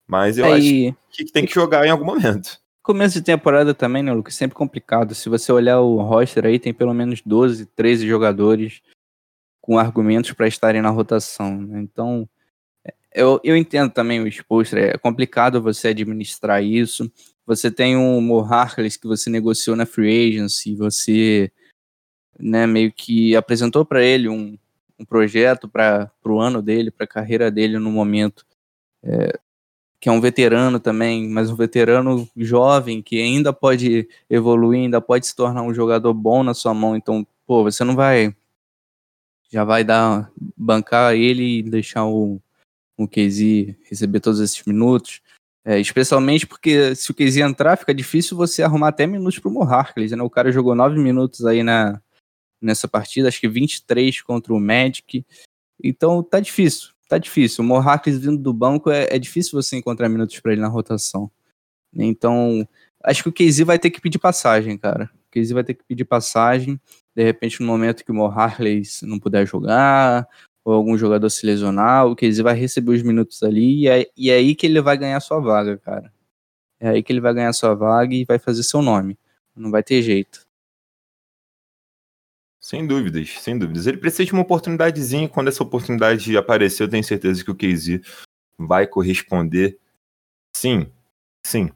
[0.08, 0.96] Mas eu Aí...
[1.10, 2.60] acho que tem que jogar em algum momento.
[2.84, 4.36] Começo de temporada também, né, Lucas?
[4.36, 5.16] Sempre complicado.
[5.16, 8.82] Se você olhar o roster aí, tem pelo menos 12, 13 jogadores
[9.60, 11.60] com argumentos para estarem na rotação.
[11.60, 11.80] Né?
[11.82, 12.30] Então,
[12.86, 14.78] é, eu, eu entendo também o exposto.
[14.78, 17.12] É complicado você administrar isso.
[17.46, 21.52] Você tem o Mo Harkless que você negociou na free agency, você
[22.40, 24.58] né, meio que apresentou para ele um,
[25.00, 28.46] um projeto para o ano dele, para a carreira dele no momento.
[29.04, 29.40] É,
[30.00, 35.26] que é um veterano também, mas um veterano jovem que ainda pode evoluir, ainda pode
[35.26, 36.96] se tornar um jogador bom na sua mão.
[36.96, 38.36] Então, pô, você não vai
[39.52, 42.42] já vai dar bancar ele e deixar o
[42.98, 45.22] o Casey receber todos esses minutos.
[45.68, 49.64] É, especialmente porque se o Casey entrar, fica difícil você arrumar até minutos pro Mo
[49.64, 50.22] Harkless, né?
[50.22, 52.00] O cara jogou nove minutos aí na,
[52.62, 55.26] nessa partida, acho que 23 contra o Magic.
[55.84, 57.64] Então tá difícil, tá difícil.
[57.64, 61.32] O Mohawks vindo do banco é, é difícil você encontrar minutos para ele na rotação.
[61.92, 62.68] Então,
[63.04, 65.10] acho que o Casey vai ter que pedir passagem, cara.
[65.14, 66.80] O Casey vai ter que pedir passagem.
[67.16, 68.32] De repente, no momento que o Mo
[69.04, 70.28] não puder jogar,
[70.66, 74.32] ou algum jogador se lesionar, o Casey vai receber os minutos ali e é, e
[74.32, 76.12] é aí que ele vai ganhar sua vaga, cara.
[76.80, 79.18] É aí que ele vai ganhar sua vaga e vai fazer seu nome.
[79.56, 80.42] Não vai ter jeito.
[82.60, 83.86] Sem dúvidas, sem dúvidas.
[83.86, 85.30] Ele precisa de uma oportunidadezinha.
[85.30, 88.02] Quando essa oportunidade aparecer, eu tenho certeza que o Casey
[88.58, 89.78] vai corresponder.
[90.58, 90.92] Sim,
[91.46, 91.70] sim.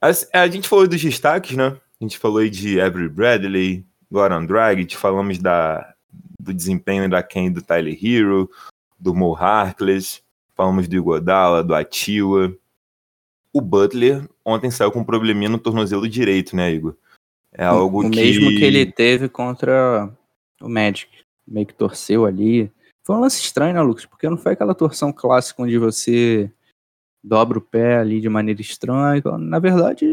[0.00, 0.08] A,
[0.40, 1.66] a gente falou dos destaques, né?
[1.68, 5.93] A gente falou de Avery Bradley, Goran Dragic, falamos da,
[6.44, 8.50] do desempenho da Ken do Tyler Hero,
[8.98, 10.22] do Mo Harkless,
[10.54, 12.54] falamos do Igodala, do Atiwa.
[13.52, 16.96] O Butler ontem saiu com um probleminha no tornozelo direito, né, Igor?
[17.52, 18.16] É algo o que...
[18.16, 20.12] mesmo que ele teve contra
[20.60, 21.08] o Magic.
[21.46, 22.70] Meio que torceu ali.
[23.04, 24.06] Foi um lance estranho, né, Lucas?
[24.06, 26.50] Porque não foi aquela torção clássica onde você
[27.22, 29.22] dobra o pé ali de maneira estranha.
[29.38, 30.06] Na verdade,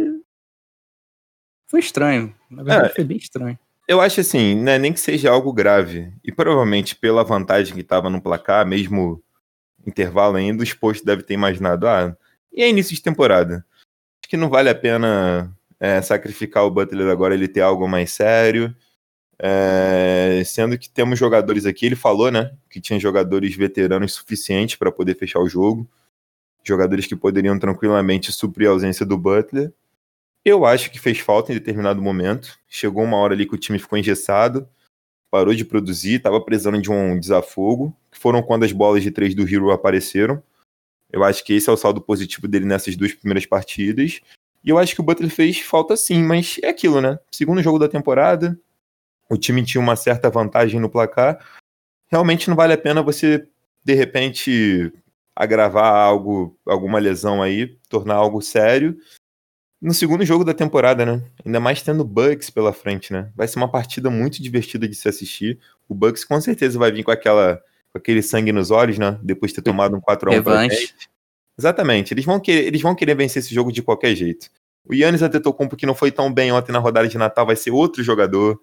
[1.68, 2.36] foi estranho.
[2.50, 3.58] Na verdade, é, foi bem estranho.
[3.92, 6.14] Eu acho assim, né, nem que seja algo grave.
[6.24, 9.22] E provavelmente pela vantagem que estava no placar, mesmo
[9.86, 12.16] intervalo ainda, o exposto deve ter imaginado, ah,
[12.54, 13.66] e é início de temporada.
[14.22, 18.14] Acho que não vale a pena é, sacrificar o Butler agora, ele ter algo mais
[18.14, 18.74] sério.
[19.38, 24.90] É, sendo que temos jogadores aqui, ele falou, né, que tinha jogadores veteranos suficientes para
[24.90, 25.86] poder fechar o jogo.
[26.64, 29.74] Jogadores que poderiam tranquilamente suprir a ausência do Butler.
[30.44, 32.58] Eu acho que fez falta em determinado momento.
[32.68, 34.68] Chegou uma hora ali que o time ficou engessado,
[35.30, 39.48] parou de produzir, estava precisando de um desafogo, foram quando as bolas de três do
[39.48, 40.42] Hero apareceram.
[41.12, 44.20] Eu acho que esse é o saldo positivo dele nessas duas primeiras partidas.
[44.64, 47.20] E eu acho que o Butler fez falta sim, mas é aquilo, né?
[47.32, 48.60] Segundo jogo da temporada,
[49.30, 51.40] o time tinha uma certa vantagem no placar.
[52.10, 53.48] Realmente não vale a pena você,
[53.84, 54.92] de repente,
[55.36, 58.98] agravar algo, alguma lesão aí, tornar algo sério.
[59.82, 61.24] No segundo jogo da temporada, né?
[61.44, 63.32] Ainda mais tendo Bucks pela frente, né?
[63.36, 65.60] Vai ser uma partida muito divertida de se assistir.
[65.90, 67.60] O Bucks com certeza vai vir com aquela
[67.92, 69.20] com aquele sangue nos olhos, né?
[69.22, 70.44] Depois de ter tomado um 4 x 1
[71.58, 72.14] Exatamente.
[72.14, 74.50] Eles vão, querer, eles vão querer vencer esse jogo de qualquer jeito.
[74.86, 77.72] O Yannis Antetokounmpo, que não foi tão bem ontem na rodada de Natal, vai ser
[77.72, 78.60] outro jogador.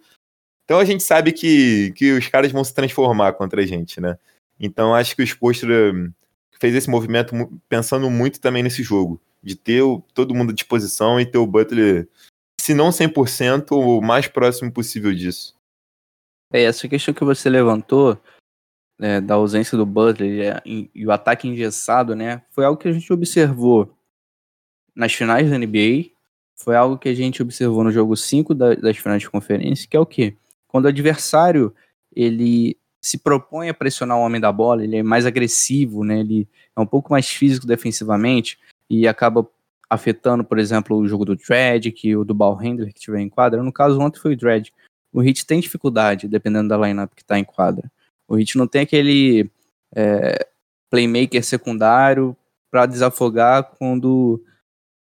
[0.64, 4.18] Então a gente sabe que, que os caras vão se transformar contra a gente, né?
[4.58, 5.92] Então acho que o Spolstra
[6.60, 7.34] fez esse movimento
[7.68, 9.20] pensando muito também nesse jogo.
[9.42, 12.08] De ter o, todo mundo à disposição e ter o Butler,
[12.60, 15.56] se não 100%, o mais próximo possível disso.
[16.52, 18.20] É, essa questão que você levantou
[18.98, 22.92] né, da ausência do Butler e, e, o ataque engessado, né, foi algo que a
[22.92, 23.94] gente observou
[24.94, 26.10] nas finais da NBA,
[26.56, 29.96] foi algo que a gente observou no jogo 5 da, das finais de conferência, que
[29.96, 30.36] é o quê?
[30.66, 31.72] Quando o adversário
[32.14, 36.48] ele se propõe a pressionar o homem da bola, ele é mais agressivo, né, ele
[36.74, 39.46] é um pouco mais físico defensivamente e acaba
[39.90, 43.28] afetando, por exemplo, o jogo do Dredd, que o do ball handler que tiver em
[43.28, 43.62] quadra.
[43.62, 44.70] No caso, ontem foi o Dredd.
[45.12, 47.90] O Hit tem dificuldade, dependendo da lineup que está em quadra.
[48.26, 49.50] O Hit não tem aquele
[49.94, 50.46] é,
[50.90, 52.36] playmaker secundário
[52.70, 54.42] para desafogar quando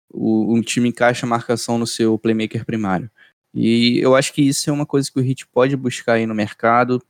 [0.10, 3.12] o, um time encaixa a marcação no seu playmaker primário.
[3.54, 6.36] E eu acho que isso é uma coisa que o Hit pode buscar aí no
[6.36, 7.02] mercado.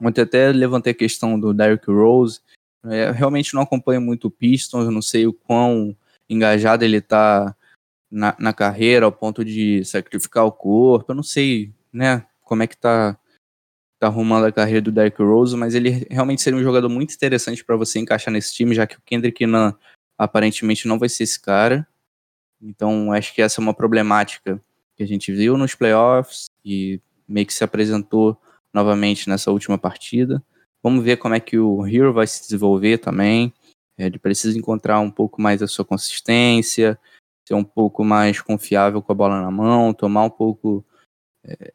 [0.00, 2.40] Ontem até levantei a questão do Derrick Rose.
[2.84, 5.96] É, realmente não acompanho muito o Pistons, não sei o quão
[6.28, 7.54] engajado ele está
[8.10, 11.12] na, na, carreira ao ponto de sacrificar o corpo.
[11.12, 13.18] Eu não sei, né, como é que tá
[14.02, 17.64] tá arrumando a carreira do Derrick Rose, mas ele realmente seria um jogador muito interessante
[17.64, 19.72] para você encaixar nesse time, já que o Kendrick Nunn
[20.18, 21.86] aparentemente não vai ser esse cara.
[22.60, 24.60] Então, acho que essa é uma problemática
[24.96, 28.36] que a gente viu nos playoffs e meio que se apresentou
[28.74, 30.42] novamente nessa última partida.
[30.82, 33.52] Vamos ver como é que o Hero vai se desenvolver também.
[34.06, 36.98] Ele precisa encontrar um pouco mais a sua consistência,
[37.46, 40.84] ser um pouco mais confiável com a bola na mão, tomar um pouco
[41.44, 41.72] é,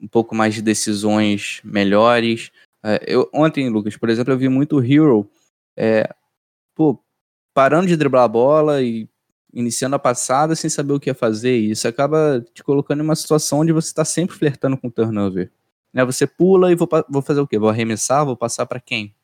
[0.00, 2.50] um pouco mais de decisões melhores.
[2.84, 5.28] É, eu, ontem, Lucas, por exemplo, eu vi muito o Hero
[5.76, 6.08] é,
[6.74, 7.02] pô,
[7.54, 9.08] parando de driblar a bola e
[9.52, 11.58] iniciando a passada sem saber o que ia fazer.
[11.58, 14.90] E isso acaba te colocando em uma situação onde você está sempre flertando com o
[14.90, 15.50] turnover.
[15.92, 17.58] Né, você pula e vou, vou fazer o quê?
[17.58, 18.24] Vou arremessar?
[18.24, 19.14] Vou passar para quem?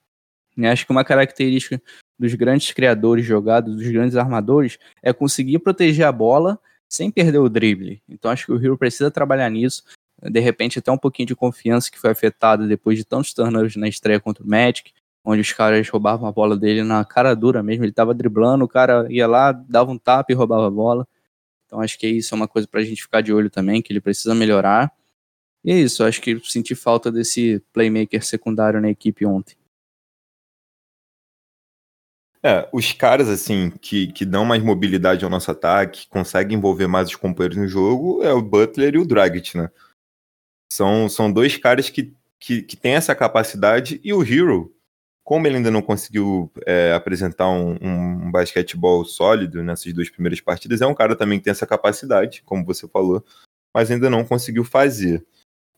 [0.71, 1.83] Acho que uma característica
[2.19, 6.59] dos grandes criadores jogados, dos grandes armadores, é conseguir proteger a bola
[6.89, 8.03] sem perder o drible.
[8.09, 9.83] Então acho que o Hero precisa trabalhar nisso
[10.23, 13.89] de repente até um pouquinho de confiança que foi afetada depois de tantos turnovers na
[13.89, 14.93] estreia contra o Magic,
[15.25, 18.69] onde os caras roubavam a bola dele na cara dura mesmo, ele tava driblando, o
[18.69, 21.07] cara ia lá, dava um tapa e roubava a bola.
[21.67, 24.01] Então acho que isso é uma coisa pra gente ficar de olho também, que ele
[24.01, 24.93] precisa melhorar.
[25.65, 29.57] E é isso, acho que senti falta desse playmaker secundário na equipe ontem.
[32.47, 37.09] É, os caras, assim, que, que dão mais mobilidade ao nosso ataque, conseguem envolver mais
[37.09, 39.71] os companheiros no jogo, é o Butler e o Dragic, né?
[40.71, 44.71] São, são dois caras que, que, que têm essa capacidade, e o Hero,
[45.23, 50.83] como ele ainda não conseguiu é, apresentar um, um, basquetebol sólido nessas duas primeiras partidas,
[50.83, 53.25] é um cara também que tem essa capacidade, como você falou,
[53.73, 55.25] mas ainda não conseguiu fazer.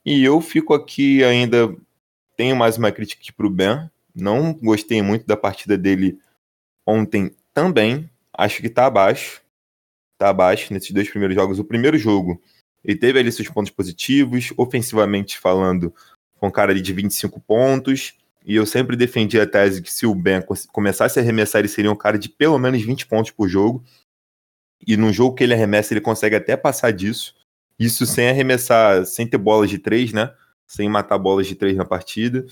[0.04, 1.72] E eu fico aqui ainda,
[2.36, 6.18] tenho mais uma crítica aqui pro Ben, não gostei muito da partida dele
[6.86, 9.42] ontem também, acho que tá abaixo.
[10.18, 11.58] Tá abaixo nesses dois primeiros jogos.
[11.58, 12.40] O primeiro jogo,
[12.84, 15.92] ele teve ali seus pontos positivos, ofensivamente falando,
[16.38, 18.14] com cara ali de 25 pontos.
[18.44, 20.40] E eu sempre defendi a tese que se o Ben
[20.72, 23.84] começasse a arremessar, ele seria um cara de pelo menos 20 pontos por jogo.
[24.86, 27.34] E no jogo que ele arremessa, ele consegue até passar disso.
[27.78, 30.32] Isso sem arremessar, sem ter bolas de três, né?
[30.66, 32.46] Sem matar bolas de três na partida.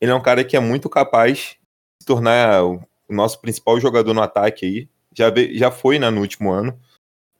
[0.00, 2.62] Ele é um cara que é muito capaz de se tornar
[3.08, 4.88] o nosso principal jogador no ataque aí.
[5.16, 6.78] Já, já foi né, no último ano,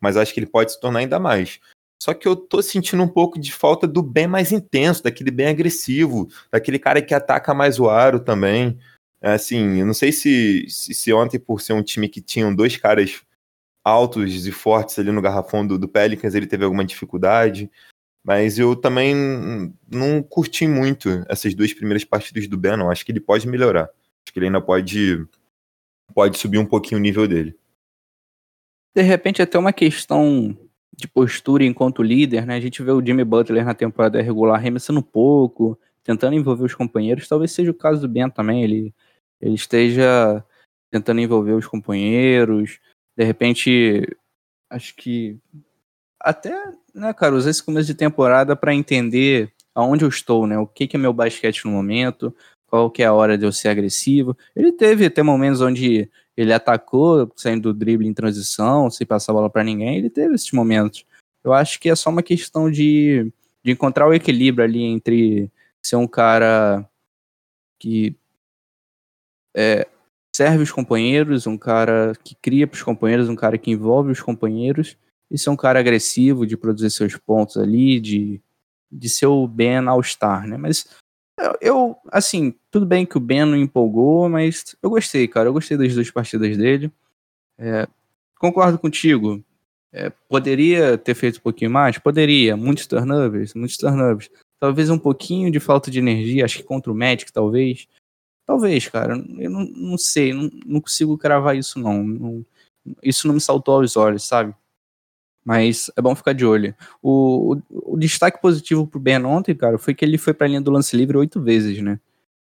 [0.00, 1.60] mas acho que ele pode se tornar ainda mais.
[2.00, 5.46] Só que eu tô sentindo um pouco de falta do bem mais intenso, daquele bem
[5.46, 8.78] agressivo, daquele cara que ataca mais o aro também.
[9.22, 12.54] É, assim, eu não sei se, se, se, ontem, por ser um time que tinham
[12.54, 13.22] dois caras
[13.82, 17.70] altos e fortes ali no garrafão do, do Pelicans, ele teve alguma dificuldade.
[18.22, 19.14] Mas eu também
[19.90, 22.90] não curti muito essas duas primeiras partidas do Ben, não.
[22.90, 23.84] Acho que ele pode melhorar.
[23.84, 25.26] Acho que ele ainda pode
[26.12, 27.56] pode subir um pouquinho o nível dele.
[28.94, 30.56] De repente, até uma questão
[30.96, 32.54] de postura enquanto líder, né?
[32.56, 37.26] A gente vê o Jimmy Butler na temporada regular arremessando pouco, tentando envolver os companheiros.
[37.26, 38.62] Talvez seja o caso do Ben também.
[38.62, 38.94] Ele,
[39.40, 40.44] ele esteja
[40.90, 42.78] tentando envolver os companheiros.
[43.16, 44.06] De repente,
[44.70, 45.38] acho que
[46.20, 46.54] até,
[46.94, 50.56] né, cara, usar esse começo de temporada para entender aonde eu estou, né?
[50.58, 52.34] O que, que é meu basquete no momento,
[52.74, 54.36] qual que é a hora de eu ser agressivo.
[54.56, 59.34] Ele teve até momentos onde ele atacou, saindo do drible em transição, sem passar a
[59.36, 61.06] bola para ninguém, ele teve esses momentos.
[61.44, 65.48] Eu acho que é só uma questão de, de encontrar o equilíbrio ali entre
[65.80, 66.84] ser um cara
[67.78, 68.16] que
[69.56, 69.86] é,
[70.34, 74.20] serve os companheiros, um cara que cria para os companheiros, um cara que envolve os
[74.20, 74.96] companheiros,
[75.30, 78.42] e ser um cara agressivo, de produzir seus pontos ali, de,
[78.90, 80.56] de ser o Ben All-Star, né?
[80.56, 80.88] Mas
[81.60, 85.48] eu, assim, tudo bem que o Ben não empolgou, mas eu gostei, cara.
[85.48, 86.92] Eu gostei das duas partidas dele.
[87.58, 87.86] É,
[88.38, 89.44] concordo contigo.
[89.92, 91.98] É, poderia ter feito um pouquinho mais?
[91.98, 92.56] Poderia.
[92.56, 94.30] Muitos turnovers, muitos turnovers.
[94.60, 97.86] Talvez um pouquinho de falta de energia, acho que contra o Magic, talvez.
[98.46, 99.16] Talvez, cara.
[99.38, 102.02] Eu não, não sei, não, não consigo cravar isso, não.
[102.02, 102.46] não.
[103.02, 104.54] Isso não me saltou aos olhos, sabe?
[105.44, 106.74] Mas é bom ficar de olho.
[107.02, 110.60] O, o, o destaque positivo pro Ben ontem, cara, foi que ele foi pra linha
[110.60, 112.00] do lance livre oito vezes, né?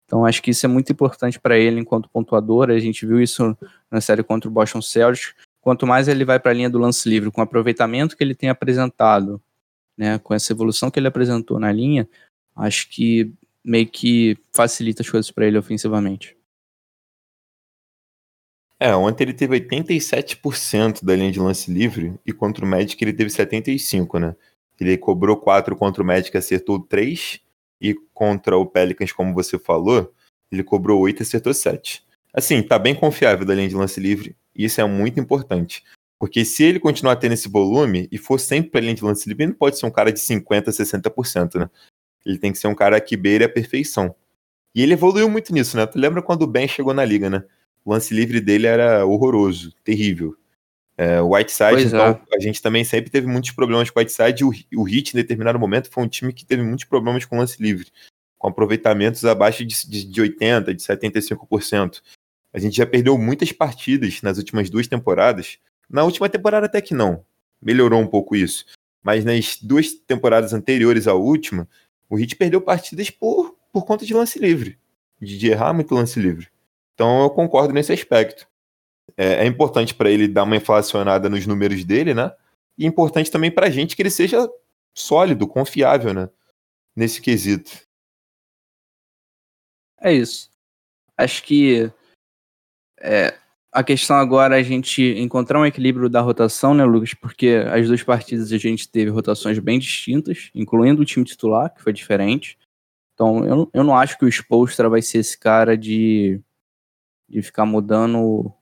[0.05, 2.68] Então acho que isso é muito importante para ele enquanto pontuador.
[2.68, 3.57] A gente viu isso
[3.88, 5.34] na série contra o Boston Celtics.
[5.61, 8.34] Quanto mais ele vai para a linha do lance livre, com o aproveitamento que ele
[8.34, 9.41] tem apresentado,
[9.97, 12.09] né, com essa evolução que ele apresentou na linha,
[12.57, 13.32] acho que
[13.64, 16.36] meio que facilita as coisas para ele ofensivamente.
[18.83, 23.12] É, ontem ele teve 87% da linha de lance livre e contra o Magic ele
[23.12, 24.35] teve 75%, né?
[24.81, 27.41] Ele cobrou 4 contra o Magic, acertou 3
[27.78, 30.11] e contra o Pelicans, como você falou,
[30.51, 32.03] ele cobrou 8 e acertou 7.
[32.33, 35.85] Assim, tá bem confiável da linha de lance livre e isso é muito importante.
[36.18, 39.45] Porque se ele continuar tendo esse volume e for sempre pra linha de lance livre,
[39.45, 41.70] ele não pode ser um cara de 50%, 60%, né?
[42.24, 44.14] Ele tem que ser um cara que beire a perfeição.
[44.74, 45.85] E ele evoluiu muito nisso, né?
[45.87, 47.45] Tu lembra quando o Ben chegou na liga, né?
[47.85, 50.37] O lance livre dele era horroroso, terrível.
[50.97, 52.37] É, o Whiteside, pois então, é.
[52.37, 54.45] a gente também sempre teve muitos problemas com o Whiteside.
[54.45, 57.62] O, o Heat, em determinado momento, foi um time que teve muitos problemas com lance
[57.62, 57.87] livre,
[58.37, 62.03] com aproveitamentos abaixo de, de, de 80%, de 75%.
[62.53, 65.57] A gente já perdeu muitas partidas nas últimas duas temporadas.
[65.89, 67.24] Na última temporada, até que não.
[67.62, 68.66] Melhorou um pouco isso.
[69.03, 71.66] Mas nas duas temporadas anteriores à última,
[72.11, 74.78] o Heat perdeu partidas por, por conta de lance livre.
[75.18, 76.49] De, de errar muito lance livre.
[77.01, 78.46] Então eu concordo nesse aspecto.
[79.16, 82.30] É, é importante para ele dar uma inflacionada nos números dele, né?
[82.76, 84.46] E importante também para a gente que ele seja
[84.94, 86.28] sólido, confiável, né?
[86.94, 87.70] Nesse quesito.
[89.98, 90.51] É isso.
[91.16, 91.90] Acho que
[93.01, 93.34] é,
[93.72, 97.14] a questão agora é a gente encontrar um equilíbrio da rotação, né, Lucas?
[97.14, 101.80] Porque as duas partidas a gente teve rotações bem distintas, incluindo o time titular, que
[101.80, 102.59] foi diferente.
[103.14, 106.42] Então, eu, eu não acho que o Spolstra vai ser esse cara de
[107.31, 108.53] de ficar mudando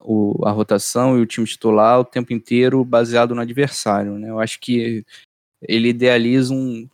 [0.00, 4.18] o, a rotação e o time titular o tempo inteiro baseado no adversário.
[4.18, 4.30] Né?
[4.30, 5.04] Eu acho que
[5.60, 6.88] ele idealiza um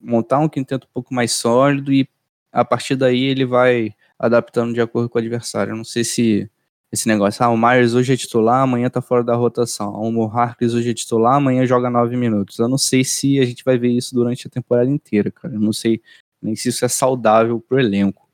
[0.00, 2.08] montar um quinteto um pouco mais sólido e
[2.52, 5.72] a partir daí ele vai adaptando de acordo com o adversário.
[5.72, 6.50] Eu não sei se
[6.92, 9.92] esse negócio, ah, o Myers hoje é titular, amanhã tá fora da rotação.
[9.92, 12.58] O Harkless hoje é titular, amanhã joga nove minutos.
[12.58, 15.54] Eu não sei se a gente vai ver isso durante a temporada inteira, cara.
[15.54, 16.00] Eu não sei
[16.40, 18.25] nem se isso é saudável pro elenco.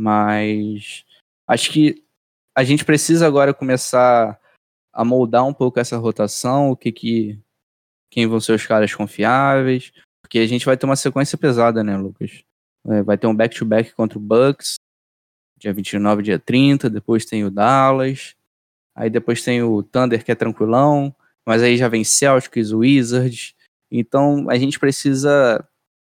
[0.00, 1.04] Mas
[1.46, 2.02] acho que
[2.56, 4.40] a gente precisa agora começar
[4.90, 7.38] a moldar um pouco essa rotação, o que que
[8.10, 9.92] quem vão ser os caras confiáveis,
[10.22, 12.42] porque a gente vai ter uma sequência pesada, né, Lucas?
[12.86, 14.76] É, vai ter um back-to-back -back contra o Bucks,
[15.58, 18.34] dia 29, dia 30, depois tem o Dallas,
[18.96, 21.14] aí depois tem o Thunder, que é tranquilão,
[21.46, 23.54] mas aí já vem Celtics, Wizards,
[23.90, 25.62] então a gente precisa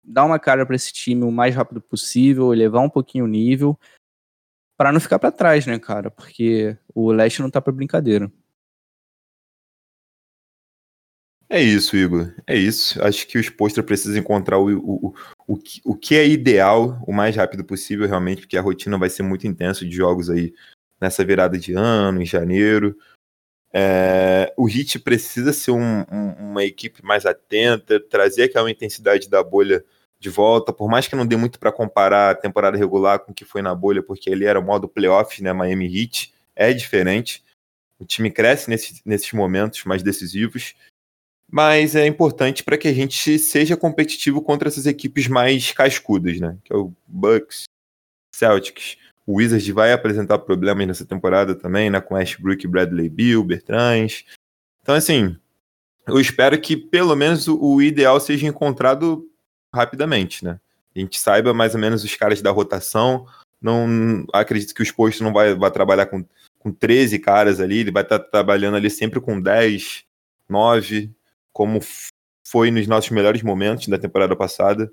[0.10, 3.80] dar uma cara para esse time o mais rápido possível, elevar um pouquinho o nível,
[4.76, 6.10] para não ficar para trás, né, cara?
[6.10, 8.32] Porque o leste não tá para brincadeira.
[11.52, 12.34] É isso, Igor.
[12.46, 13.02] É isso.
[13.04, 15.16] Acho que os posters precisam encontrar o, o,
[15.48, 19.10] o, que, o que é ideal o mais rápido possível, realmente, porque a rotina vai
[19.10, 20.54] ser muito intensa de jogos aí
[21.02, 22.96] nessa virada de ano, em janeiro.
[23.74, 29.44] É, o Hit precisa ser um, um, uma equipe mais atenta, trazer aquela intensidade da
[29.44, 29.84] bolha
[30.20, 33.36] de volta, por mais que não dê muito para comparar a temporada regular com o
[33.36, 37.44] que foi na bolha, porque ele era o modo playoff, né, Miami Heat, é diferente.
[37.98, 40.76] O time cresce nesse, nesses momentos mais decisivos,
[41.50, 46.58] mas é importante para que a gente seja competitivo contra essas equipes mais cascudas, né,
[46.66, 47.64] que é o Bucks,
[48.36, 48.98] Celtics.
[49.26, 54.24] O Wizards vai apresentar problemas nessa temporada também, né, com Ashbrook, Bradley Bill, Bertrand.
[54.82, 55.38] Então, assim,
[56.08, 59.30] eu espero que pelo menos o ideal seja encontrado
[59.74, 60.60] rapidamente, né?
[60.96, 63.26] A gente saiba mais ou menos os caras da rotação.
[63.62, 66.26] Não acredito que o exposto não vai, vai trabalhar com,
[66.58, 70.06] com 13 caras ali, ele vai estar tá trabalhando ali sempre com 10,
[70.48, 71.12] 9,
[71.52, 71.80] como
[72.46, 74.92] foi nos nossos melhores momentos da temporada passada.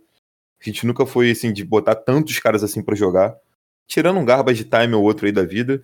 [0.60, 3.36] A gente nunca foi assim de botar tantos caras assim para jogar,
[3.86, 5.82] tirando um garbage time ou outro aí da vida.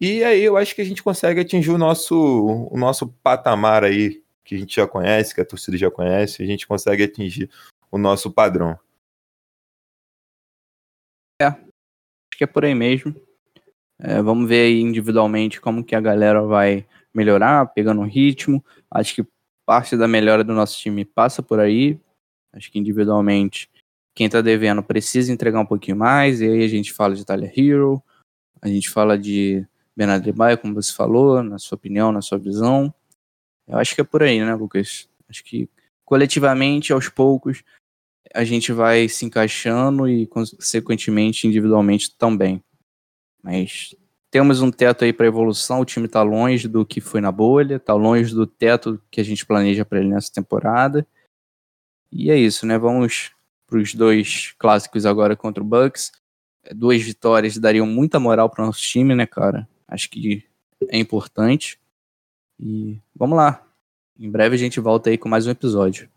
[0.00, 2.16] E aí eu acho que a gente consegue atingir o nosso
[2.70, 6.46] o nosso patamar aí que a gente já conhece, que a torcida já conhece, a
[6.46, 7.50] gente consegue atingir
[7.90, 8.78] o nosso padrão.
[11.40, 13.14] É, acho que é por aí mesmo.
[14.00, 18.64] É, vamos ver aí individualmente como que a galera vai melhorar, pegando o ritmo.
[18.90, 19.26] Acho que
[19.66, 22.00] parte da melhora do nosso time passa por aí.
[22.52, 23.70] Acho que individualmente
[24.14, 26.40] quem tá devendo precisa entregar um pouquinho mais.
[26.40, 28.02] E aí a gente fala de Tyler Hero,
[28.60, 29.66] a gente fala de
[29.96, 32.92] Bernardo Baia, como você falou, na sua opinião, na sua visão.
[33.66, 35.08] Eu acho que é por aí, né, Lucas?
[35.28, 35.68] Acho que
[36.08, 37.62] coletivamente, aos poucos,
[38.34, 42.64] a gente vai se encaixando e, consequentemente, individualmente também.
[43.42, 43.94] Mas
[44.30, 45.80] temos um teto aí para evolução.
[45.80, 49.24] O time está longe do que foi na bolha, está longe do teto que a
[49.24, 51.06] gente planeja para ele nessa temporada.
[52.10, 52.78] E é isso, né?
[52.78, 53.32] Vamos
[53.66, 56.10] para os dois clássicos agora contra o Bucks.
[56.74, 59.68] Duas vitórias dariam muita moral para o nosso time, né, cara?
[59.86, 60.42] Acho que
[60.88, 61.78] é importante.
[62.58, 63.67] E vamos lá.
[64.18, 66.10] Em breve a gente volta aí com mais um episódio.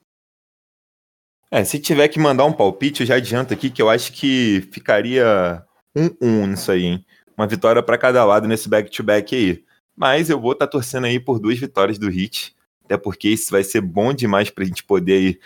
[1.52, 4.68] É, se tiver que mandar um palpite, eu já adianto aqui que eu acho que
[4.72, 5.64] ficaria
[5.96, 7.06] 1-1 um, um nisso aí, hein?
[7.38, 9.64] Uma vitória para cada lado nesse back-to-back -back aí.
[9.96, 13.52] Mas eu vou estar tá torcendo aí por duas vitórias do Hit, até porque isso
[13.52, 15.40] vai ser bom demais pra gente poder aí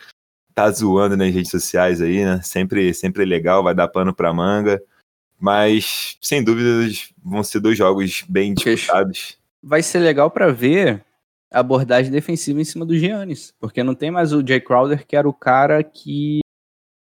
[0.53, 2.41] tá zoando nas redes sociais aí, né?
[2.41, 4.81] Sempre, sempre legal, vai dar pano pra manga.
[5.37, 9.37] Mas, sem dúvidas, vão ser dois jogos bem disputados.
[9.61, 11.03] Vai ser legal para ver
[11.51, 15.27] abordagem defensiva em cima do Giannis, porque não tem mais o Jay Crowder, que era
[15.27, 16.39] o cara que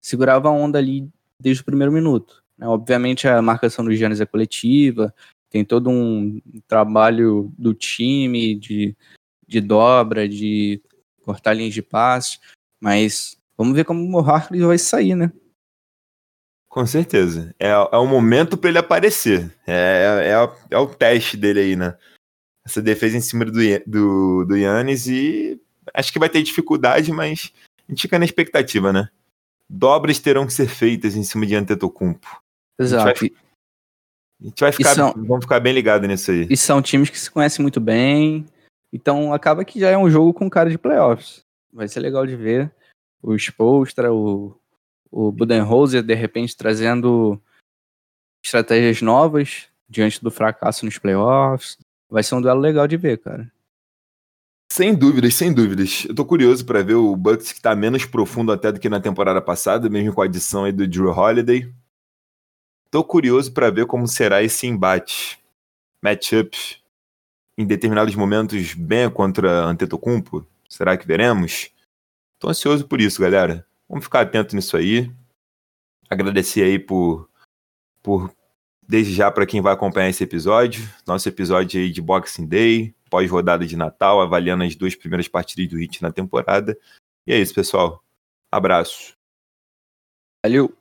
[0.01, 1.09] segurava a onda ali
[1.39, 2.43] desde o primeiro minuto.
[2.57, 2.67] Né?
[2.67, 5.15] Obviamente a marcação do Giannis é coletiva,
[5.49, 8.97] tem todo um trabalho do time de,
[9.47, 10.81] de dobra, de
[11.23, 12.39] cortar linhas de passe,
[12.81, 15.33] mas vamos ver como o Harkley vai sair, né?
[16.69, 17.53] Com certeza.
[17.59, 19.53] É, é o momento para ele aparecer.
[19.67, 21.99] É, é, é, é o teste dele aí, né?
[22.65, 23.53] Essa defesa em cima do,
[23.87, 25.61] do, do Yannis e
[25.95, 27.53] acho que vai ter dificuldade, mas
[27.89, 29.09] a gente fica na expectativa, né?
[29.69, 32.43] Dobras terão que ser feitas em cima de Antetokounmpo.
[32.79, 33.09] Exato.
[33.09, 33.39] A gente vai,
[34.41, 36.47] a gente vai ficar, são, vamos ficar bem ligado nisso aí.
[36.51, 38.47] E são times que se conhecem muito bem,
[38.93, 41.45] então acaba que já é um jogo com cara de playoffs.
[41.73, 42.73] Vai ser legal de ver
[43.23, 44.57] o Spolstra, o,
[45.11, 47.41] o Budenholzer, de repente trazendo
[48.43, 51.79] estratégias novas diante do fracasso nos playoffs.
[52.11, 53.51] Vai ser um duelo legal de ver, cara.
[54.73, 56.05] Sem dúvidas, sem dúvidas.
[56.09, 59.01] Eu tô curioso para ver o Bucks que tá menos profundo até do que na
[59.01, 61.73] temporada passada, mesmo com a adição aí do Drew Holiday.
[62.91, 65.39] Tô curioso para ver como será esse embate.
[66.03, 66.83] Matchups
[67.59, 70.47] em determinados momentos bem contra Antetokounmpo.
[70.69, 71.71] Será que veremos?
[72.39, 73.67] Tô ansioso por isso, galera.
[73.89, 75.13] Vamos ficar atento nisso aí.
[76.09, 77.29] Agradecer aí por,
[78.03, 78.35] por
[78.91, 80.83] desde já para quem vai acompanhar esse episódio.
[81.07, 85.79] Nosso episódio aí de Boxing Day, pós-rodada de Natal, avaliando as duas primeiras partidas do
[85.79, 86.77] Hit na temporada.
[87.25, 88.03] E é isso, pessoal.
[88.51, 89.15] Abraço.
[90.45, 90.77] Valeu.